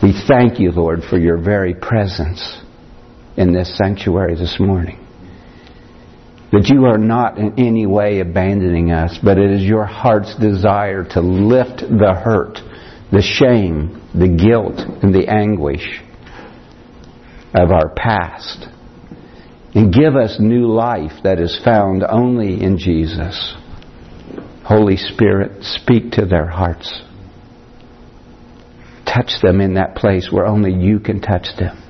We 0.03 0.13
thank 0.27 0.59
you, 0.59 0.71
Lord, 0.71 1.03
for 1.09 1.17
your 1.17 1.37
very 1.41 1.73
presence 1.75 2.61
in 3.37 3.53
this 3.53 3.77
sanctuary 3.77 4.35
this 4.35 4.59
morning. 4.59 4.97
That 6.51 6.67
you 6.67 6.85
are 6.85 6.97
not 6.97 7.37
in 7.37 7.57
any 7.57 7.85
way 7.85 8.19
abandoning 8.19 8.91
us, 8.91 9.17
but 9.23 9.37
it 9.37 9.51
is 9.51 9.63
your 9.63 9.85
heart's 9.85 10.35
desire 10.37 11.05
to 11.11 11.21
lift 11.21 11.79
the 11.79 12.13
hurt, 12.13 12.59
the 13.11 13.21
shame, 13.21 14.01
the 14.13 14.27
guilt, 14.27 14.79
and 15.01 15.13
the 15.15 15.27
anguish 15.29 16.01
of 17.53 17.71
our 17.71 17.89
past 17.95 18.67
and 19.73 19.93
give 19.93 20.15
us 20.15 20.37
new 20.39 20.67
life 20.67 21.23
that 21.23 21.39
is 21.39 21.59
found 21.63 22.03
only 22.03 22.61
in 22.61 22.77
Jesus. 22.77 23.55
Holy 24.65 24.97
Spirit, 24.97 25.63
speak 25.63 26.11
to 26.11 26.25
their 26.25 26.47
hearts. 26.47 27.01
Touch 29.05 29.41
them 29.41 29.61
in 29.61 29.75
that 29.75 29.95
place 29.95 30.29
where 30.31 30.45
only 30.45 30.73
you 30.73 30.99
can 30.99 31.21
touch 31.21 31.47
them. 31.57 31.80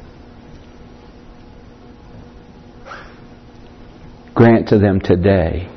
Grant 4.41 4.69
to 4.69 4.79
them 4.79 4.99
today 4.99 5.69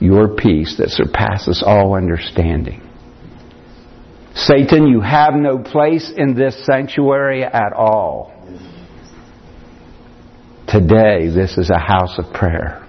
your 0.00 0.34
peace 0.34 0.76
that 0.78 0.88
surpasses 0.88 1.62
all 1.64 1.94
understanding. 1.94 2.82
Satan, 4.34 4.88
you 4.88 5.00
have 5.00 5.34
no 5.34 5.58
place 5.58 6.10
in 6.16 6.34
this 6.34 6.66
sanctuary 6.66 7.44
at 7.44 7.72
all. 7.72 8.32
Today, 10.66 11.28
this 11.28 11.56
is 11.56 11.70
a 11.70 11.78
house 11.78 12.18
of 12.18 12.34
prayer. 12.34 12.84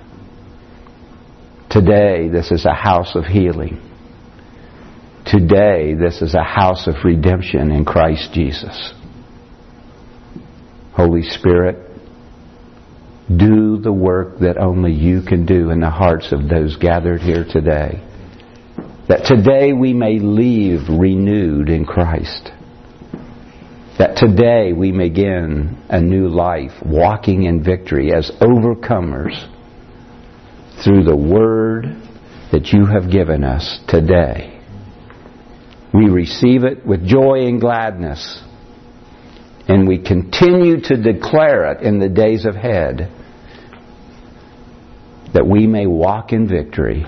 Today, 1.69 2.27
this 2.27 2.49
is 2.49 2.65
a 2.65 2.73
house 2.73 3.15
of 3.15 3.25
healing. 3.25 3.79
Today, 5.27 5.93
this 5.93 6.23
is 6.23 6.33
a 6.33 6.43
house 6.43 6.87
of 6.87 6.95
redemption 7.03 7.71
in 7.71 7.85
Christ 7.85 8.33
Jesus. 8.33 8.93
Holy 10.93 11.21
Spirit, 11.21 11.88
do 13.35 13.77
the 13.77 13.93
work 13.93 14.39
that 14.39 14.57
only 14.57 14.91
you 14.91 15.21
can 15.21 15.45
do 15.45 15.69
in 15.69 15.79
the 15.79 15.89
hearts 15.89 16.31
of 16.31 16.49
those 16.49 16.75
gathered 16.77 17.21
here 17.21 17.45
today. 17.47 18.03
That 19.07 19.25
today 19.25 19.73
we 19.73 19.93
may 19.93 20.19
leave 20.19 20.89
renewed 20.89 21.69
in 21.69 21.85
Christ. 21.85 22.51
That 23.99 24.15
today 24.17 24.73
we 24.73 24.91
may 24.91 25.09
begin 25.09 25.77
a 25.89 25.99
new 26.01 26.27
life, 26.27 26.71
walking 26.83 27.43
in 27.43 27.63
victory 27.63 28.13
as 28.13 28.31
overcomers 28.39 29.35
through 30.83 31.03
the 31.03 31.17
word 31.17 31.85
that 32.51 32.67
you 32.67 32.85
have 32.85 33.11
given 33.11 33.43
us 33.43 33.79
today. 33.87 34.59
We 35.93 36.09
receive 36.09 36.63
it 36.63 36.85
with 36.85 37.05
joy 37.05 37.47
and 37.47 37.59
gladness, 37.59 38.41
and 39.67 39.87
we 39.87 39.99
continue 39.99 40.81
to 40.81 40.97
declare 41.01 41.71
it 41.73 41.81
in 41.81 41.99
the 41.99 42.09
days 42.09 42.45
ahead 42.45 43.11
that 45.33 45.45
we 45.45 45.67
may 45.67 45.85
walk 45.85 46.33
in 46.33 46.47
victory. 46.47 47.05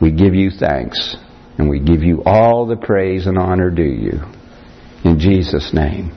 We 0.00 0.12
give 0.12 0.34
you 0.34 0.50
thanks, 0.50 1.16
and 1.58 1.68
we 1.68 1.80
give 1.80 2.02
you 2.02 2.22
all 2.24 2.66
the 2.66 2.76
praise 2.76 3.26
and 3.26 3.38
honor 3.38 3.70
due 3.70 3.82
you. 3.82 4.20
In 5.04 5.18
Jesus' 5.18 5.72
name, 5.72 6.12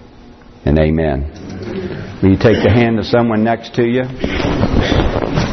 and 0.66 0.80
amen. 0.80 2.20
Will 2.22 2.32
you 2.32 2.38
take 2.38 2.64
the 2.64 2.72
hand 2.74 3.00
of 3.00 3.06
someone 3.06 3.44
next 3.44 3.76
to 3.76 3.84
you? 3.84 5.53